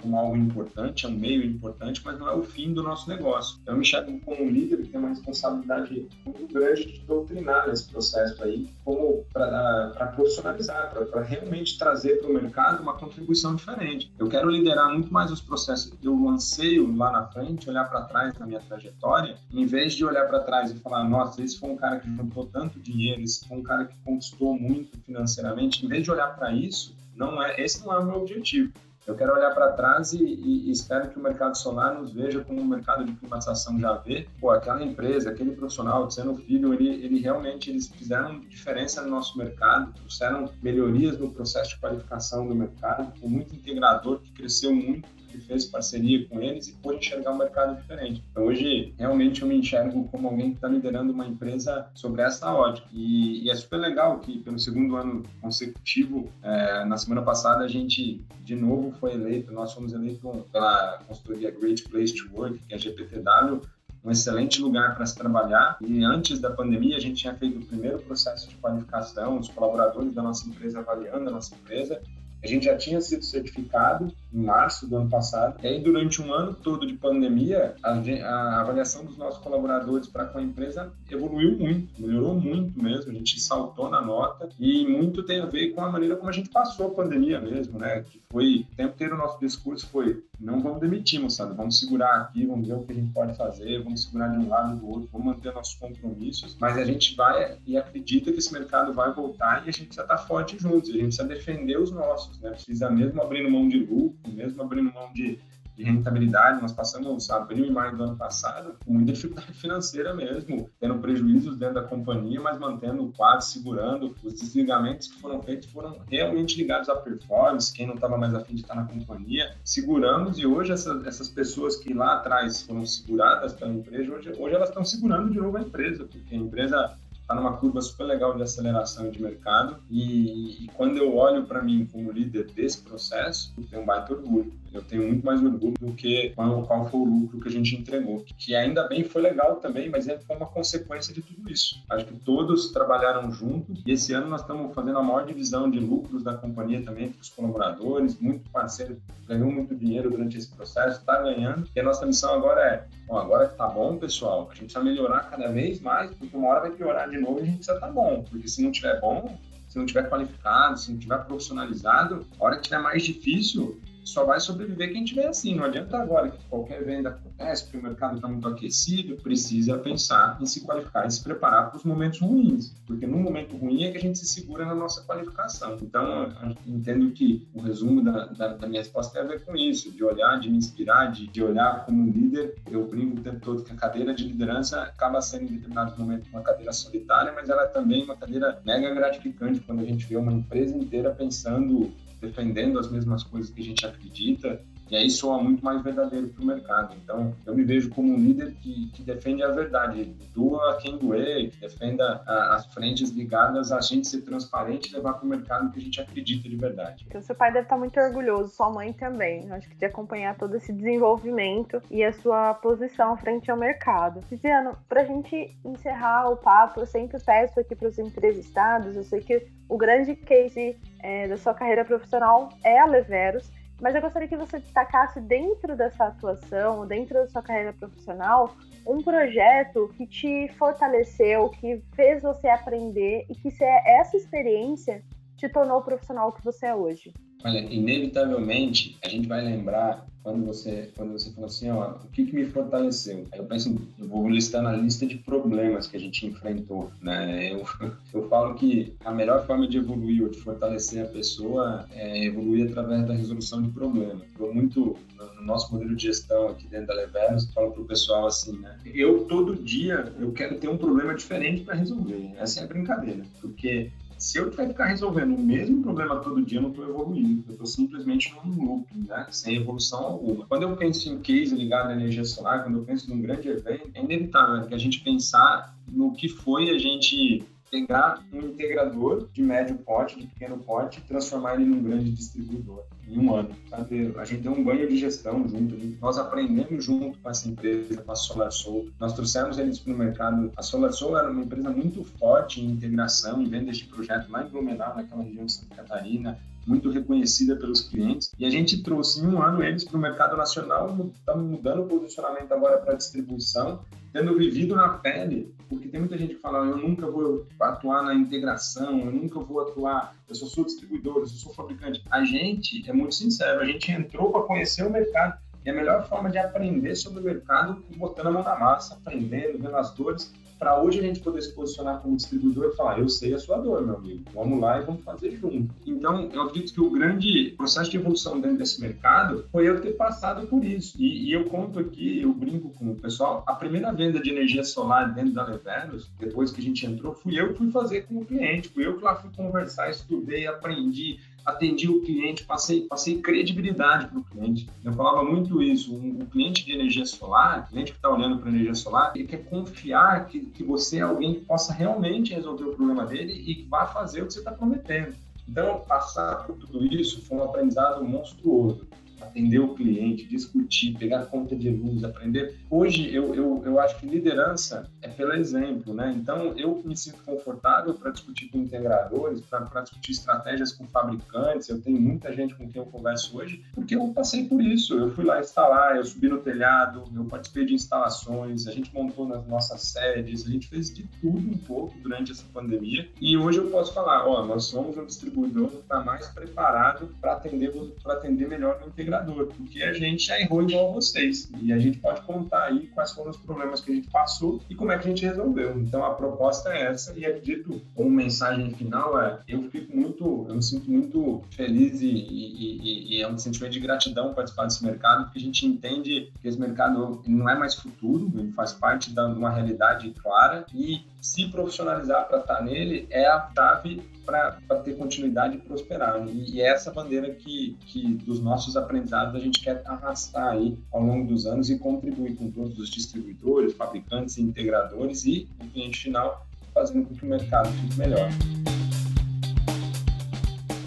como, 0.00 0.18
algo 0.18 0.36
importante, 0.36 1.06
é 1.06 1.08
um 1.08 1.12
meio 1.12 1.42
importante, 1.44 2.02
mas 2.04 2.18
não 2.18 2.28
é 2.28 2.34
o 2.34 2.42
fim 2.42 2.72
do 2.74 2.82
nosso 2.82 3.08
negócio. 3.08 3.58
Eu 3.66 3.74
me 3.74 3.80
enxergo 3.80 4.20
como 4.20 4.42
um 4.42 4.50
líder 4.50 4.82
que 4.82 4.88
tem 4.88 5.00
uma 5.00 5.08
responsabilidade 5.08 6.08
muito 6.24 6.52
grande 6.52 6.84
de 6.84 7.00
doutrinar 7.06 7.68
esse 7.70 7.88
processo 7.88 8.42
aí, 8.44 8.68
como 8.84 9.24
para 9.32 10.12
profissionalizar, 10.14 10.92
para 10.92 11.22
realmente 11.22 11.78
trazer 11.78 12.20
para 12.20 12.30
o 12.30 12.34
mercado 12.34 12.82
uma 12.82 12.94
contribuição 12.94 13.54
diferente. 13.54 14.12
Eu 14.18 14.28
quero 14.28 14.50
liderar 14.50 14.92
muito 14.92 15.12
mais 15.12 15.30
os 15.30 15.40
processos. 15.40 15.92
Eu 16.02 16.28
anseio 16.28 16.94
lá 16.96 17.10
na 17.10 17.26
frente, 17.26 17.68
olhar 17.68 17.84
para 17.84 18.02
trás 18.02 18.38
na 18.38 18.46
minha 18.46 18.60
trajetória, 18.60 19.36
em 19.52 19.64
vez 19.64 19.94
de 19.94 20.04
olhar 20.04 20.26
para 20.26 20.40
trás 20.40 20.70
e 20.70 20.74
falar, 20.74 21.04
nossa, 21.04 21.42
esse 21.42 21.58
foi 21.58 21.70
um 21.70 21.76
cara 21.76 21.98
que 21.98 22.14
juntou 22.14 22.46
tanto 22.46 22.78
dinheiro, 22.78 23.22
esse 23.22 23.46
foi 23.46 23.56
um 23.56 23.62
cara 23.62 23.84
que 23.86 23.96
conquistou 24.04 24.58
muito 24.58 24.98
financeiramente, 25.00 25.84
em 25.84 25.88
vez 25.88 26.02
de 26.02 26.10
olhar 26.10 26.28
para 26.36 26.47
isso, 26.52 26.96
não 27.14 27.42
é, 27.42 27.60
esse 27.60 27.84
não 27.84 27.92
é 27.92 27.98
o 27.98 28.04
meu 28.04 28.16
objetivo. 28.16 28.72
Eu 29.08 29.16
quero 29.16 29.32
olhar 29.32 29.54
para 29.54 29.72
trás 29.72 30.12
e, 30.12 30.22
e, 30.22 30.70
espero 30.70 31.08
que 31.08 31.18
o 31.18 31.22
mercado 31.22 31.56
solar 31.56 31.94
nos 31.94 32.12
veja 32.12 32.44
como 32.44 32.60
o 32.60 32.64
mercado 32.64 33.06
de 33.06 33.12
climatização 33.12 33.80
já 33.80 33.94
vê. 33.94 34.28
Pô, 34.38 34.50
aquela 34.50 34.84
empresa, 34.84 35.30
aquele 35.30 35.52
profissional, 35.52 36.10
sendo 36.10 36.34
filho, 36.36 36.74
ele, 36.74 36.90
ele 37.02 37.18
realmente 37.18 37.70
eles 37.70 37.88
fizeram 37.88 38.40
diferença 38.40 39.00
no 39.00 39.08
nosso 39.08 39.38
mercado, 39.38 39.94
trouxeram 39.94 40.52
melhorias 40.62 41.18
no 41.18 41.32
processo 41.32 41.70
de 41.70 41.80
qualificação 41.80 42.46
do 42.46 42.54
mercado, 42.54 43.18
com 43.18 43.26
muito 43.30 43.54
integrador 43.54 44.20
que 44.20 44.30
cresceu 44.30 44.74
muito 44.74 45.08
que 45.28 45.38
fez 45.38 45.66
parceria 45.66 46.26
com 46.26 46.40
eles 46.40 46.68
e 46.68 46.72
pôde 46.74 46.98
enxergar 46.98 47.32
um 47.32 47.38
mercado 47.38 47.76
diferente. 47.76 48.24
Então, 48.30 48.44
hoje, 48.44 48.94
realmente, 48.98 49.42
eu 49.42 49.48
me 49.48 49.56
enxergo 49.56 50.08
como 50.08 50.28
alguém 50.28 50.50
que 50.50 50.56
está 50.56 50.68
liderando 50.68 51.12
uma 51.12 51.26
empresa 51.26 51.86
sobre 51.94 52.22
essa 52.22 52.52
ótica. 52.52 52.88
E, 52.92 53.44
e, 53.44 53.50
é 53.50 53.54
super 53.54 53.76
legal 53.76 54.18
que, 54.20 54.38
pelo 54.38 54.58
segundo 54.58 54.96
ano 54.96 55.22
consecutivo, 55.40 56.32
é, 56.42 56.84
na 56.84 56.96
semana 56.96 57.22
passada, 57.22 57.64
a 57.64 57.68
gente, 57.68 58.24
de 58.44 58.56
novo, 58.56 58.92
foi 58.98 59.12
eleito, 59.12 59.52
nós 59.52 59.72
fomos 59.72 59.92
eleitos 59.92 60.20
pela 60.50 60.98
consultoria 61.06 61.50
Great 61.50 61.82
Place 61.88 62.14
to 62.14 62.28
Work, 62.34 62.58
que 62.66 62.74
é 62.74 62.76
a 62.76 62.80
GPTW, 62.80 63.62
um 64.04 64.10
excelente 64.10 64.60
lugar 64.60 64.96
para 64.96 65.06
se 65.06 65.14
trabalhar. 65.14 65.76
E 65.80 66.04
antes 66.04 66.38
da 66.38 66.50
pandemia, 66.50 66.96
a 66.96 67.00
gente 67.00 67.20
tinha 67.20 67.34
feito 67.34 67.58
o 67.58 67.66
primeiro 67.66 67.98
processo 68.00 68.48
de 68.48 68.56
qualificação, 68.56 69.38
os 69.38 69.48
colaboradores 69.48 70.14
da 70.14 70.22
nossa 70.22 70.48
empresa 70.48 70.78
avaliando 70.80 71.28
a 71.28 71.32
nossa 71.32 71.54
empresa. 71.54 72.00
A 72.42 72.46
gente 72.46 72.66
já 72.66 72.76
tinha 72.76 73.00
sido 73.00 73.24
certificado 73.24 74.12
em 74.32 74.42
março 74.42 74.86
do 74.86 74.96
ano 74.96 75.08
passado. 75.08 75.58
E 75.62 75.66
aí, 75.66 75.80
durante 75.80 76.20
um 76.20 76.32
ano 76.32 76.54
todo 76.54 76.86
de 76.86 76.94
pandemia, 76.94 77.74
a, 77.82 77.92
a 77.92 78.60
avaliação 78.60 79.04
dos 79.04 79.16
nossos 79.16 79.42
colaboradores 79.42 80.08
para 80.08 80.26
com 80.26 80.38
a 80.38 80.42
empresa 80.42 80.92
evoluiu 81.10 81.58
muito, 81.58 82.00
melhorou 82.00 82.34
muito 82.34 82.80
mesmo. 82.82 83.10
A 83.10 83.14
gente 83.14 83.40
saltou 83.40 83.88
na 83.88 84.00
nota 84.00 84.48
e 84.58 84.86
muito 84.86 85.22
tem 85.22 85.40
a 85.40 85.46
ver 85.46 85.70
com 85.70 85.80
a 85.80 85.90
maneira 85.90 86.16
como 86.16 86.30
a 86.30 86.32
gente 86.32 86.50
passou 86.50 86.88
a 86.88 86.90
pandemia 86.90 87.40
mesmo, 87.40 87.78
né? 87.78 88.04
Que 88.10 88.22
foi, 88.30 88.66
o 88.72 88.76
tempo 88.76 88.94
inteiro 88.94 89.14
o 89.14 89.18
nosso 89.18 89.38
discurso 89.40 89.86
foi: 89.88 90.22
não 90.38 90.60
vamos 90.60 90.80
demitir, 90.80 91.20
moçada, 91.20 91.54
vamos 91.54 91.78
segurar 91.78 92.20
aqui, 92.20 92.46
vamos 92.46 92.66
ver 92.66 92.74
o 92.74 92.82
que 92.82 92.92
a 92.92 92.94
gente 92.94 93.12
pode 93.12 93.36
fazer, 93.36 93.82
vamos 93.82 94.04
segurar 94.04 94.28
de 94.28 94.38
um 94.38 94.48
lado 94.48 94.76
e 94.76 94.80
do 94.80 94.88
outro, 94.88 95.08
vamos 95.12 95.26
manter 95.26 95.52
nossos 95.52 95.74
compromissos, 95.74 96.56
mas 96.60 96.76
a 96.76 96.84
gente 96.84 97.16
vai 97.16 97.58
e 97.66 97.76
acredita 97.76 98.30
que 98.30 98.38
esse 98.38 98.52
mercado 98.52 98.92
vai 98.92 99.12
voltar 99.12 99.66
e 99.66 99.68
a 99.68 99.72
gente 99.72 99.94
já 99.94 100.02
está 100.02 100.16
forte 100.16 100.58
juntos, 100.58 100.90
a 100.90 100.92
gente 100.92 101.02
precisa 101.04 101.24
defender 101.24 101.78
os 101.78 101.90
nossos, 101.90 102.38
né? 102.40 102.50
Precisa 102.50 102.90
mesmo 102.90 103.20
abrindo 103.20 103.50
mão 103.50 103.68
de 103.68 103.78
lucro, 103.78 104.17
mesmo 104.26 104.62
abrindo 104.62 104.92
mão 104.92 105.12
de 105.12 105.38
de 105.78 105.84
rentabilidade. 105.84 106.60
Nós 106.60 106.72
passamos 106.72 107.30
abril 107.30 107.64
e 107.66 107.70
maio 107.70 107.96
do 107.96 108.02
ano 108.02 108.16
passado 108.16 108.76
com 108.84 108.92
muita 108.92 109.12
dificuldade 109.12 109.52
financeira 109.54 110.12
mesmo, 110.12 110.68
tendo 110.80 110.98
prejuízos 110.98 111.56
dentro 111.56 111.76
da 111.76 111.82
companhia, 111.82 112.40
mas 112.40 112.58
mantendo 112.58 113.12
quase 113.16 113.52
segurando. 113.52 114.14
Os 114.24 114.34
desligamentos 114.34 115.06
que 115.06 115.20
foram 115.20 115.40
feitos 115.40 115.70
foram 115.70 115.96
realmente 116.10 116.58
ligados 116.58 116.88
à 116.88 116.96
performance, 116.96 117.72
quem 117.72 117.86
não 117.86 117.94
estava 117.94 118.18
mais 118.18 118.34
afim 118.34 118.56
de 118.56 118.62
estar 118.62 118.74
na 118.74 118.84
companhia, 118.84 119.54
seguramos 119.64 120.38
e 120.38 120.44
hoje 120.44 120.72
essas, 120.72 121.06
essas 121.06 121.28
pessoas 121.28 121.76
que 121.76 121.94
lá 121.94 122.14
atrás 122.14 122.62
foram 122.62 122.84
seguradas 122.84 123.52
pela 123.52 123.72
empresa, 123.72 124.12
hoje, 124.12 124.32
hoje 124.36 124.54
elas 124.54 124.70
estão 124.70 124.84
segurando 124.84 125.30
de 125.30 125.38
novo 125.38 125.56
a 125.56 125.60
empresa, 125.60 126.04
porque 126.04 126.34
a 126.34 126.38
empresa 126.38 126.98
está 127.28 127.34
numa 127.34 127.58
curva 127.58 127.82
super 127.82 128.04
legal 128.04 128.34
de 128.34 128.42
aceleração 128.42 129.10
de 129.10 129.20
mercado 129.20 129.76
e, 129.90 130.64
e 130.64 130.68
quando 130.68 130.96
eu 130.96 131.14
olho 131.14 131.44
para 131.44 131.62
mim 131.62 131.86
como 131.92 132.10
líder 132.10 132.46
desse 132.52 132.80
processo, 132.80 133.52
eu 133.58 133.64
tenho 133.64 133.82
um 133.82 133.84
baita 133.84 134.14
orgulho. 134.14 134.50
Eu 134.72 134.82
tenho 134.82 135.06
muito 135.06 135.24
mais 135.24 135.42
orgulho 135.42 135.74
do 135.78 135.92
que 135.92 136.30
qual, 136.30 136.62
qual 136.62 136.88
foi 136.88 137.00
o 137.00 137.04
lucro 137.04 137.40
que 137.40 137.48
a 137.48 137.50
gente 137.50 137.74
entregou, 137.74 138.24
que 138.36 138.54
ainda 138.54 138.86
bem 138.86 139.04
foi 139.04 139.20
legal 139.22 139.56
também, 139.56 139.90
mas 139.90 140.08
é 140.08 140.18
uma 140.30 140.46
consequência 140.46 141.12
de 141.12 141.20
tudo 141.20 141.50
isso. 141.50 141.82
Acho 141.90 142.06
que 142.06 142.14
todos 142.20 142.70
trabalharam 142.72 143.30
juntos 143.30 143.82
e 143.84 143.92
esse 143.92 144.14
ano 144.14 144.28
nós 144.28 144.40
estamos 144.40 144.74
fazendo 144.74 144.98
a 144.98 145.02
maior 145.02 145.26
divisão 145.26 145.70
de 145.70 145.78
lucros 145.78 146.22
da 146.22 146.34
companhia 146.34 146.82
também 146.82 147.06
entre 147.06 147.20
os 147.20 147.28
colaboradores, 147.28 148.18
muito 148.18 148.48
parceiro 148.50 148.98
ganhou 149.26 149.52
muito 149.52 149.74
dinheiro 149.74 150.10
durante 150.10 150.38
esse 150.38 150.48
processo, 150.48 151.00
está 151.00 151.20
ganhando 151.20 151.68
e 151.74 151.80
a 151.80 151.82
nossa 151.82 152.06
missão 152.06 152.32
agora 152.32 152.60
é, 152.62 152.84
bom, 153.06 153.18
agora 153.18 153.46
que 153.46 153.56
tá 153.56 153.66
bom, 153.66 153.96
pessoal, 153.98 154.48
a 154.50 154.54
gente 154.54 154.64
precisa 154.64 154.82
melhorar 154.82 155.28
cada 155.30 155.48
vez 155.48 155.80
mais, 155.80 156.10
porque 156.14 156.34
uma 156.34 156.48
hora 156.48 156.60
vai 156.60 156.70
piorar 156.70 157.10
de 157.10 157.17
novo 157.20 157.38
e 157.38 157.42
a 157.42 157.44
gente 157.46 157.56
precisa 157.56 157.74
estar 157.74 157.86
tá 157.86 157.92
bom, 157.92 158.24
porque 158.28 158.48
se 158.48 158.62
não 158.62 158.72
tiver 158.72 159.00
bom, 159.00 159.38
se 159.68 159.78
não 159.78 159.86
tiver 159.86 160.08
qualificado, 160.08 160.78
se 160.78 160.90
não 160.90 160.98
tiver 160.98 161.18
profissionalizado, 161.24 162.26
a 162.38 162.44
hora 162.44 162.56
que 162.56 162.62
tiver 162.62 162.78
mais 162.78 163.02
difícil, 163.02 163.80
só 164.08 164.24
vai 164.24 164.40
sobreviver 164.40 164.92
quem 164.92 165.04
tiver 165.04 165.26
assim. 165.26 165.54
Não 165.54 165.64
adianta 165.64 165.98
agora 165.98 166.30
que 166.30 166.42
qualquer 166.48 166.82
venda 166.84 167.10
acontece, 167.10 167.64
porque 167.64 167.78
o 167.78 167.82
mercado 167.82 168.16
está 168.16 168.28
muito 168.28 168.48
aquecido, 168.48 169.16
precisa 169.16 169.78
pensar 169.78 170.38
em 170.40 170.46
se 170.46 170.62
qualificar 170.62 171.06
e 171.06 171.10
se 171.10 171.22
preparar 171.22 171.68
para 171.68 171.76
os 171.76 171.84
momentos 171.84 172.20
ruins, 172.20 172.74
porque 172.86 173.06
no 173.06 173.18
momento 173.18 173.56
ruim 173.56 173.84
é 173.84 173.90
que 173.90 173.98
a 173.98 174.00
gente 174.00 174.18
se 174.18 174.26
segura 174.26 174.64
na 174.64 174.74
nossa 174.74 175.02
qualificação. 175.02 175.76
Então, 175.82 176.32
entendo 176.66 177.10
que 177.10 177.46
o 177.54 177.60
resumo 177.60 178.02
da, 178.02 178.26
da, 178.26 178.48
da, 178.54 178.66
minha 178.66 178.80
resposta 178.80 179.12
tem 179.12 179.22
a 179.22 179.26
ver 179.26 179.44
com 179.44 179.54
isso, 179.54 179.92
de 179.92 180.02
olhar, 180.02 180.40
de 180.40 180.48
me 180.48 180.56
inspirar, 180.56 181.12
de, 181.12 181.26
de 181.26 181.42
olhar 181.42 181.84
como 181.84 182.10
líder. 182.10 182.56
Eu 182.70 182.86
brinco 182.86 183.18
o 183.18 183.22
tempo 183.22 183.40
todo 183.40 183.62
que 183.62 183.72
a 183.72 183.76
cadeira 183.76 184.14
de 184.14 184.24
liderança 184.24 184.82
acaba 184.82 185.20
sendo 185.20 185.44
em 185.44 185.56
determinados 185.56 185.96
momentos 185.98 186.28
uma 186.30 186.40
cadeira 186.40 186.72
solitária, 186.72 187.32
mas 187.34 187.48
ela 187.48 187.64
é 187.64 187.66
também 187.66 188.04
uma 188.04 188.16
cadeira 188.16 188.60
mega 188.64 188.92
gratificante 188.94 189.60
quando 189.60 189.80
a 189.80 189.84
gente 189.84 190.06
vê 190.06 190.16
uma 190.16 190.32
empresa 190.32 190.76
inteira 190.76 191.10
pensando 191.10 191.92
defendendo 192.20 192.78
as 192.78 192.90
mesmas 192.90 193.22
coisas 193.22 193.50
que 193.50 193.60
a 193.60 193.64
gente 193.64 193.86
acredita, 193.86 194.60
e 194.90 194.96
aí 194.96 195.10
soa 195.10 195.42
muito 195.42 195.62
mais 195.62 195.82
verdadeiro 195.82 196.28
para 196.28 196.42
o 196.42 196.46
mercado. 196.46 196.96
Então, 197.02 197.34
eu 197.44 197.54
me 197.54 197.62
vejo 197.62 197.90
como 197.90 198.12
um 198.12 198.16
líder 198.16 198.54
que, 198.54 198.90
que 198.94 199.02
defende 199.02 199.42
a 199.42 199.50
verdade, 199.50 200.16
doa 200.34 200.78
quem 200.80 200.96
doer, 200.96 201.50
que 201.50 201.60
defenda 201.60 202.22
a, 202.26 202.54
as 202.54 202.66
frentes 202.72 203.10
ligadas 203.10 203.70
a 203.70 203.80
gente 203.80 204.08
ser 204.08 204.22
transparente 204.22 204.90
e 204.90 204.94
levar 204.94 205.14
para 205.14 205.24
o 205.24 205.28
mercado 205.28 205.70
que 205.70 205.78
a 205.78 205.82
gente 205.82 206.00
acredita 206.00 206.48
de 206.48 206.56
verdade. 206.56 207.04
Então, 207.06 207.20
seu 207.20 207.34
pai 207.34 207.52
deve 207.52 207.66
estar 207.66 207.76
muito 207.76 208.00
orgulhoso, 208.00 208.54
sua 208.54 208.70
mãe 208.70 208.92
também, 208.92 209.50
acho 209.52 209.68
que 209.68 209.76
de 209.76 209.84
acompanhar 209.84 210.36
todo 210.36 210.56
esse 210.56 210.72
desenvolvimento 210.72 211.82
e 211.90 212.02
a 212.02 212.12
sua 212.12 212.54
posição 212.54 213.16
frente 213.16 213.50
ao 213.50 213.58
mercado. 213.58 214.20
Tiziano, 214.28 214.76
para 214.88 215.02
a 215.02 215.04
gente 215.04 215.54
encerrar 215.64 216.30
o 216.30 216.36
papo, 216.36 216.80
eu 216.80 216.86
sempre 216.86 217.18
peço 217.22 217.60
aqui 217.60 217.74
para 217.74 217.88
os 217.88 217.98
entrevistados, 217.98 218.96
eu 218.96 219.04
sei 219.04 219.20
que 219.20 219.46
o 219.68 219.76
grande 219.76 220.16
case 220.16 220.76
é, 221.00 221.28
da 221.28 221.36
sua 221.36 221.54
carreira 221.54 221.84
profissional 221.84 222.50
é 222.64 222.78
a 222.78 222.86
Leveros, 222.86 223.50
mas 223.80 223.94
eu 223.94 224.00
gostaria 224.00 224.26
que 224.26 224.36
você 224.36 224.58
destacasse 224.58 225.20
dentro 225.20 225.76
dessa 225.76 226.06
atuação, 226.06 226.86
dentro 226.86 227.14
da 227.14 227.28
sua 227.28 227.42
carreira 227.42 227.72
profissional, 227.72 228.56
um 228.86 229.02
projeto 229.02 229.92
que 229.96 230.06
te 230.06 230.48
fortaleceu, 230.58 231.48
que 231.50 231.80
fez 231.94 232.22
você 232.22 232.48
aprender 232.48 233.24
e 233.28 233.34
que 233.34 233.48
essa 233.62 234.16
experiência 234.16 235.02
te 235.36 235.48
tornou 235.48 235.78
o 235.78 235.82
profissional 235.82 236.32
que 236.32 236.44
você 236.44 236.66
é 236.66 236.74
hoje. 236.74 237.12
Olha, 237.44 237.58
inevitavelmente 237.58 238.98
a 239.04 239.08
gente 239.08 239.28
vai 239.28 239.40
lembrar 239.40 240.04
quando 240.28 240.44
você 240.44 240.90
quando 240.94 241.12
você 241.12 241.30
falou 241.30 241.46
assim, 241.46 241.70
ó, 241.70 241.92
o 241.92 242.08
que, 242.08 242.26
que 242.26 242.34
me 242.34 242.44
fortaleceu? 242.44 243.26
Aí 243.32 243.38
eu 243.38 243.46
penso, 243.46 243.74
eu 243.98 244.06
vou 244.06 244.28
listar 244.28 244.62
na 244.62 244.72
lista 244.72 245.06
de 245.06 245.16
problemas 245.16 245.86
que 245.86 245.96
a 245.96 246.00
gente 246.00 246.26
enfrentou, 246.26 246.92
né? 247.00 247.52
Eu, 247.52 247.64
eu 248.12 248.28
falo 248.28 248.54
que 248.54 248.94
a 249.04 249.10
melhor 249.10 249.46
forma 249.46 249.66
de 249.66 249.78
evoluir 249.78 250.22
ou 250.22 250.28
de 250.28 250.38
fortalecer 250.38 251.02
a 251.02 251.08
pessoa 251.08 251.86
é 251.92 252.26
evoluir 252.26 252.68
através 252.68 253.06
da 253.06 253.14
resolução 253.14 253.62
de 253.62 253.70
problemas. 253.70 254.22
Eu 254.38 254.52
muito 254.52 254.96
no 255.36 255.42
nosso 255.42 255.72
modelo 255.72 255.96
de 255.96 256.02
gestão 256.02 256.48
aqui 256.48 256.66
dentro 256.68 256.88
da 256.88 256.94
Leveros, 256.94 257.50
falo 257.54 257.72
pro 257.72 257.86
pessoal 257.86 258.26
assim, 258.26 258.58
né? 258.58 258.78
Eu 258.84 259.24
todo 259.24 259.56
dia 259.56 260.12
eu 260.20 260.30
quero 260.32 260.58
ter 260.58 260.68
um 260.68 260.76
problema 260.76 261.14
diferente 261.14 261.62
para 261.62 261.74
resolver. 261.74 262.32
Essa 262.36 262.60
é 262.60 262.64
a 262.64 262.66
brincadeira, 262.66 263.24
porque 263.40 263.90
se 264.18 264.38
eu 264.38 264.50
tiver 264.50 264.64
que 264.64 264.72
ficar 264.72 264.86
resolvendo 264.86 265.34
o 265.34 265.38
mesmo 265.38 265.80
problema 265.82 266.16
todo 266.16 266.44
dia, 266.44 266.58
eu 266.58 266.62
não 266.62 266.70
estou 266.70 266.88
evoluindo. 266.88 267.44
Eu 267.46 267.52
estou 267.52 267.66
simplesmente 267.66 268.34
num 268.44 268.64
loop, 268.64 268.86
né? 268.94 269.26
sem 269.30 269.56
evolução 269.56 270.00
alguma. 270.00 270.46
Quando 270.46 270.64
eu 270.64 270.76
penso 270.76 271.08
em 271.08 271.20
case 271.20 271.54
ligado 271.54 271.90
à 271.90 271.92
energia 271.92 272.24
solar, 272.24 272.64
quando 272.64 272.78
eu 272.78 272.84
penso 272.84 273.08
num 273.08 273.20
grande 273.20 273.48
evento, 273.48 273.90
é 273.94 274.00
inevitável 274.00 274.66
que 274.66 274.74
a 274.74 274.78
gente 274.78 275.00
pensar 275.00 275.76
no 275.86 276.12
que 276.12 276.28
foi 276.28 276.70
a 276.70 276.78
gente 276.78 277.44
pegar 277.70 278.22
um 278.32 278.40
integrador 278.40 279.28
de 279.32 279.42
médio 279.42 279.76
porte, 279.78 280.18
de 280.18 280.26
pequeno 280.26 280.58
porte, 280.58 280.98
e 280.98 281.02
transformar 281.02 281.54
ele 281.54 281.64
num 281.64 281.82
grande 281.82 282.10
distribuidor 282.10 282.84
em 283.06 283.18
um 283.18 283.34
ano. 283.34 283.50
Sabe? 283.68 284.14
A 284.16 284.24
gente 284.24 284.42
deu 284.42 284.52
um 284.52 284.62
banho 284.62 284.88
de 284.88 284.96
gestão 284.96 285.46
junto, 285.48 285.76
nós 286.00 286.18
aprendemos 286.18 286.84
junto 286.84 287.18
com 287.18 287.30
essa 287.30 287.48
empresa, 287.48 288.02
com 288.02 288.12
a 288.12 288.16
SolarSoul. 288.16 288.88
Nós 288.98 289.12
trouxemos 289.12 289.58
eles 289.58 289.78
para 289.78 289.92
o 289.92 289.96
mercado. 289.96 290.52
A 290.56 290.62
SolarSoul 290.62 291.16
era 291.18 291.30
uma 291.30 291.42
empresa 291.42 291.70
muito 291.70 292.04
forte 292.04 292.60
em 292.60 292.70
integração 292.70 293.42
e 293.42 293.46
venda 293.46 293.72
de 293.72 293.84
projeto 293.84 294.30
lá 294.30 294.44
em 294.44 294.48
Blumenau, 294.48 294.96
naquela 294.96 295.22
região 295.22 295.46
de 295.46 295.52
Santa 295.52 295.74
Catarina, 295.76 296.38
muito 296.68 296.90
reconhecida 296.90 297.56
pelos 297.56 297.80
clientes. 297.80 298.30
E 298.38 298.44
a 298.44 298.50
gente 298.50 298.82
trouxe 298.82 299.20
em 299.20 299.26
um 299.26 299.42
ano 299.42 299.62
eles 299.62 299.84
para 299.84 299.96
o 299.96 300.00
mercado 300.00 300.36
nacional, 300.36 300.94
estamos 301.14 301.50
mudando 301.50 301.82
o 301.82 301.86
posicionamento 301.86 302.52
agora 302.52 302.76
para 302.76 302.94
distribuição, 302.94 303.80
tendo 304.12 304.36
vivido 304.36 304.76
na 304.76 304.90
pele, 304.90 305.54
porque 305.68 305.88
tem 305.88 306.00
muita 306.00 306.18
gente 306.18 306.34
que 306.34 306.40
fala, 306.40 306.66
eu 306.66 306.76
nunca 306.76 307.10
vou 307.10 307.46
atuar 307.60 308.02
na 308.02 308.14
integração, 308.14 309.00
eu 309.00 309.10
nunca 309.10 309.40
vou 309.40 309.60
atuar, 309.60 310.14
eu 310.28 310.34
só 310.34 310.46
sou 310.46 310.64
distribuidor, 310.64 311.18
eu 311.18 311.26
só 311.26 311.36
sou 311.44 311.54
fabricante. 311.54 312.02
A 312.10 312.24
gente 312.24 312.88
é 312.88 312.92
muito 312.92 313.14
sincero, 313.14 313.60
a 313.60 313.66
gente 313.66 313.90
entrou 313.90 314.30
para 314.30 314.42
conhecer 314.42 314.86
o 314.86 314.90
mercado. 314.90 315.38
E 315.64 315.70
a 315.70 315.74
melhor 315.74 316.08
forma 316.08 316.30
de 316.30 316.38
aprender 316.38 316.94
sobre 316.94 317.20
o 317.20 317.22
mercado 317.22 317.82
botando 317.96 318.28
a 318.28 318.30
mão 318.30 318.42
na 318.42 318.58
massa, 318.58 318.94
aprendendo, 318.94 319.58
vendo 319.58 319.76
as 319.76 319.92
dores 319.92 320.32
para 320.58 320.82
hoje 320.82 320.98
a 320.98 321.02
gente 321.02 321.20
poder 321.20 321.42
se 321.42 321.52
posicionar 321.52 322.00
como 322.00 322.16
distribuidor 322.16 322.70
e 322.72 322.76
falar, 322.76 322.98
eu 322.98 323.08
sei 323.08 323.34
a 323.34 323.38
sua 323.38 323.58
dor, 323.58 323.84
meu 323.84 323.96
amigo, 323.96 324.24
vamos 324.34 324.60
lá 324.60 324.80
e 324.80 324.84
vamos 324.84 325.02
fazer 325.04 325.30
junto. 325.36 325.74
Então, 325.86 326.28
eu 326.32 326.42
acredito 326.42 326.74
que 326.74 326.80
o 326.80 326.90
grande 326.90 327.54
processo 327.56 327.90
de 327.90 327.96
evolução 327.96 328.40
dentro 328.40 328.58
desse 328.58 328.80
mercado 328.80 329.44
foi 329.50 329.68
eu 329.68 329.80
ter 329.80 329.92
passado 329.92 330.46
por 330.46 330.64
isso. 330.64 330.96
E, 330.98 331.28
e 331.28 331.32
eu 331.32 331.44
conto 331.44 331.78
aqui, 331.78 332.22
eu 332.22 332.32
brinco 332.32 332.70
com 332.70 332.90
o 332.90 332.96
pessoal, 332.96 333.44
a 333.46 333.54
primeira 333.54 333.92
venda 333.92 334.20
de 334.20 334.30
energia 334.30 334.64
solar 334.64 335.14
dentro 335.14 335.32
da 335.32 335.44
Leveros, 335.44 336.10
depois 336.18 336.50
que 336.50 336.60
a 336.60 336.64
gente 336.64 336.84
entrou, 336.84 337.14
fui 337.14 337.38
eu 337.40 337.52
que 337.52 337.58
fui 337.58 337.70
fazer 337.70 338.02
com 338.02 338.18
o 338.18 338.24
cliente, 338.24 338.68
fui 338.68 338.86
eu 338.86 338.96
que 338.96 339.04
lá 339.04 339.16
fui 339.16 339.30
conversar, 339.34 339.90
estudei, 339.90 340.46
aprendi, 340.46 341.18
atendi 341.44 341.88
o 341.88 342.02
cliente, 342.02 342.44
passei, 342.44 342.82
passei 342.82 343.20
credibilidade 343.20 344.06
para 344.08 344.18
o 344.18 344.24
cliente. 344.24 344.68
Eu 344.84 344.92
falava 344.92 345.24
muito 345.24 345.62
isso. 345.62 345.94
Um, 345.94 346.20
um, 346.20 346.26
cliente 346.26 346.64
de 346.64 346.72
energia 346.72 347.06
solar, 347.06 347.68
cliente 347.68 347.92
que 347.92 347.98
está 347.98 348.10
olhando 348.10 348.38
para 348.38 348.50
energia 348.50 348.74
solar, 348.74 349.12
ele 349.14 349.26
quer 349.26 349.44
confiar 349.44 350.26
que, 350.26 350.40
que 350.40 350.62
você 350.62 350.98
é 350.98 351.02
alguém 351.02 351.34
que 351.34 351.40
possa 351.40 351.72
realmente 351.72 352.34
resolver 352.34 352.64
o 352.64 352.74
problema 352.74 353.06
dele 353.06 353.32
e 353.32 353.54
que 353.54 353.64
vai 353.64 353.86
fazer 353.92 354.22
o 354.22 354.26
que 354.26 354.34
você 354.34 354.40
está 354.40 354.52
prometendo. 354.52 355.14
Então, 355.48 355.80
passar 355.80 356.44
por 356.44 356.56
tudo 356.56 356.84
isso 356.86 357.22
foi 357.22 357.38
um 357.38 357.44
aprendizado 357.44 358.04
monstruoso. 358.04 358.86
Atender 359.20 359.58
o 359.58 359.74
cliente, 359.74 360.24
discutir, 360.26 360.96
pegar 360.96 361.26
conta 361.26 361.54
de 361.56 361.70
luz, 361.70 362.04
aprender. 362.04 362.56
Hoje, 362.70 363.14
eu, 363.14 363.34
eu, 363.34 363.62
eu 363.64 363.80
acho 363.80 363.98
que 363.98 364.06
liderança 364.06 364.88
é 365.02 365.08
pelo 365.08 365.32
exemplo, 365.32 365.94
né? 365.94 366.14
Então, 366.16 366.54
eu 366.56 366.82
me 366.84 366.96
sinto 366.96 367.22
confortável 367.24 367.94
para 367.94 368.10
discutir 368.10 368.48
com 368.48 368.58
integradores, 368.58 369.40
para 369.40 369.80
discutir 369.82 370.12
estratégias 370.12 370.72
com 370.72 370.86
fabricantes. 370.86 371.68
Eu 371.68 371.80
tenho 371.80 372.00
muita 372.00 372.32
gente 372.32 372.54
com 372.54 372.68
quem 372.68 372.80
eu 372.80 372.86
converso 372.86 373.36
hoje, 373.38 373.64
porque 373.74 373.94
eu 373.94 374.08
passei 374.08 374.46
por 374.46 374.62
isso. 374.62 374.94
Eu 374.94 375.10
fui 375.10 375.24
lá 375.24 375.40
instalar, 375.40 375.96
eu 375.96 376.04
subi 376.04 376.28
no 376.28 376.38
telhado, 376.38 377.04
eu 377.14 377.24
participei 377.24 377.66
de 377.66 377.74
instalações, 377.74 378.66
a 378.66 378.72
gente 378.72 378.92
montou 378.94 379.26
nas 379.26 379.46
nossas 379.46 379.82
sedes, 379.82 380.46
a 380.46 380.50
gente 380.50 380.68
fez 380.68 380.92
de 380.92 381.04
tudo 381.20 381.38
um 381.38 381.58
pouco 381.58 381.96
durante 381.98 382.32
essa 382.32 382.44
pandemia. 382.52 383.08
E 383.20 383.36
hoje 383.36 383.58
eu 383.58 383.70
posso 383.70 383.92
falar, 383.92 384.26
ó, 384.26 384.44
nós 384.44 384.64
somos 384.64 384.96
um 384.96 385.04
distribuidor 385.04 385.68
que 385.68 385.76
está 385.78 386.00
mais 386.00 386.26
preparado 386.28 387.08
para 387.20 387.32
atender, 387.32 387.72
para 388.02 388.14
atender 388.14 388.48
melhor 388.48 388.80
no 388.80 388.88
integrador, 388.88 389.07
porque 389.56 389.82
a 389.82 389.92
gente 389.92 390.24
já 390.26 390.40
errou 390.40 390.62
igual 390.62 390.90
a 390.90 390.92
vocês. 390.94 391.50
E 391.60 391.72
a 391.72 391.78
gente 391.78 391.98
pode 391.98 392.20
contar 392.22 392.64
aí 392.64 392.86
quais 392.88 393.12
foram 393.12 393.30
os 393.30 393.36
problemas 393.36 393.80
que 393.80 393.92
a 393.92 393.94
gente 393.94 394.08
passou 394.10 394.60
e 394.68 394.74
como 394.74 394.92
é 394.92 394.98
que 394.98 395.06
a 395.06 395.08
gente 395.10 395.24
resolveu. 395.24 395.78
Então 395.80 396.04
a 396.04 396.14
proposta 396.14 396.70
é 396.70 396.82
essa 396.82 397.12
e 397.16 397.24
acredito, 397.24 397.80
como 397.94 398.10
mensagem 398.10 398.70
final 398.74 399.20
é, 399.20 399.38
eu 399.48 399.62
fico 399.70 399.96
muito, 399.96 400.46
eu 400.48 400.54
me 400.54 400.62
sinto 400.62 400.90
muito 400.90 401.42
feliz 401.50 402.00
e, 402.00 402.06
e, 402.06 402.78
e, 402.82 403.16
e 403.16 403.22
é 403.22 403.28
um 403.28 403.38
sentimento 403.38 403.72
de 403.72 403.80
gratidão 403.80 404.34
participar 404.34 404.64
desse 404.64 404.84
mercado, 404.84 405.24
porque 405.24 405.38
a 405.38 405.42
gente 405.42 405.66
entende 405.66 406.32
que 406.40 406.48
esse 406.48 406.58
mercado 406.58 407.22
não 407.26 407.48
é 407.48 407.56
mais 407.56 407.74
futuro, 407.74 408.30
ele 408.36 408.52
faz 408.52 408.72
parte 408.72 409.12
de 409.12 409.20
uma 409.20 409.50
realidade 409.50 410.10
clara 410.10 410.64
e 410.74 411.02
se 411.20 411.48
profissionalizar 411.48 412.28
para 412.28 412.38
estar 412.38 412.62
nele 412.62 413.06
é 413.10 413.26
a 413.26 413.50
chave 413.54 414.02
para 414.24 414.52
ter 414.84 414.96
continuidade 414.96 415.56
e 415.56 415.60
prosperar. 415.60 416.22
E, 416.28 416.56
e 416.56 416.60
é 416.60 416.68
essa 416.68 416.92
bandeira 416.92 417.30
que, 417.30 417.76
que 417.86 418.14
dos 418.24 418.40
nossos 418.40 418.76
aprendizados 418.76 419.34
a 419.34 419.38
gente 419.38 419.60
quer 419.60 419.82
arrastar 419.86 420.52
aí 420.52 420.78
ao 420.92 421.02
longo 421.02 421.26
dos 421.26 421.46
anos 421.46 421.70
e 421.70 421.78
contribuir 421.78 422.36
com 422.36 422.50
todos 422.50 422.78
os 422.78 422.88
distribuidores, 422.88 423.74
fabricantes, 423.74 424.38
integradores 424.38 425.24
e 425.24 425.48
o 425.60 425.66
cliente 425.68 425.98
final, 425.98 426.46
fazendo 426.72 427.06
com 427.06 427.14
que 427.14 427.24
o 427.24 427.28
mercado 427.28 427.68
fique 427.70 427.98
melhor. 427.98 428.28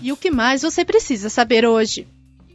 E 0.01 0.11
o 0.11 0.17
que 0.17 0.31
mais 0.31 0.61
você 0.61 0.83
precisa 0.83 1.29
saber 1.29 1.65
hoje? 1.65 2.07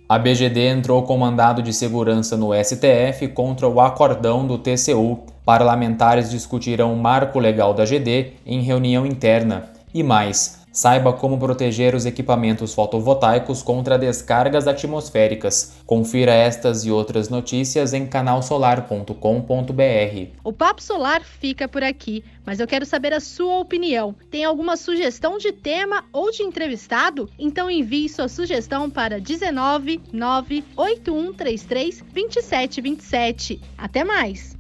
A 0.09 0.19
BGD 0.19 0.69
entrou 0.69 1.03
com 1.03 1.17
mandado 1.19 1.61
de 1.61 1.73
segurança 1.73 2.37
no 2.37 2.51
STF 2.55 3.29
contra 3.35 3.69
o 3.69 3.81
acordão 3.81 4.47
do 4.47 4.57
TCU. 4.57 5.36
Parlamentares 5.47 6.29
discutirão 6.29 6.93
o 6.93 7.01
marco 7.01 7.39
legal 7.39 7.73
da 7.73 7.87
GD 7.87 8.35
em 8.45 8.61
reunião 8.61 9.07
interna. 9.07 9.71
E 9.95 10.03
mais, 10.03 10.67
Saiba 10.77 11.11
como 11.11 11.39
proteger 11.39 11.95
os 11.95 12.05
equipamentos 12.05 12.75
fotovoltaicos 12.75 13.63
contra 13.63 13.99
descargas 13.99 14.69
atmosféricas. 14.69 15.77
Confira 15.87 16.35
estas 16.35 16.85
e 16.85 16.91
outras 16.91 17.31
notícias 17.31 17.95
em 17.95 18.07
canalsolar.com.br. 18.07 20.29
O 20.45 20.53
Papo 20.53 20.83
Solar 20.83 21.25
fica 21.25 21.67
por 21.67 21.83
aqui, 21.83 22.23
mas 22.45 22.61
eu 22.61 22.67
quero 22.67 22.85
saber 22.85 23.15
a 23.15 23.21
sua 23.21 23.59
opinião. 23.59 24.15
Tem 24.31 24.45
alguma 24.45 24.77
sugestão 24.77 25.39
de 25.39 25.51
tema 25.51 26.05
ou 26.13 26.31
de 26.31 26.43
entrevistado? 26.43 27.27
Então 27.39 27.71
envie 27.71 28.11
sua 28.11 28.29
sugestão 28.29 28.91
para 28.91 29.19
19 29.19 30.03
98133 30.13 32.05
2727. 32.13 33.63
Até 33.79 34.05
mais! 34.05 34.55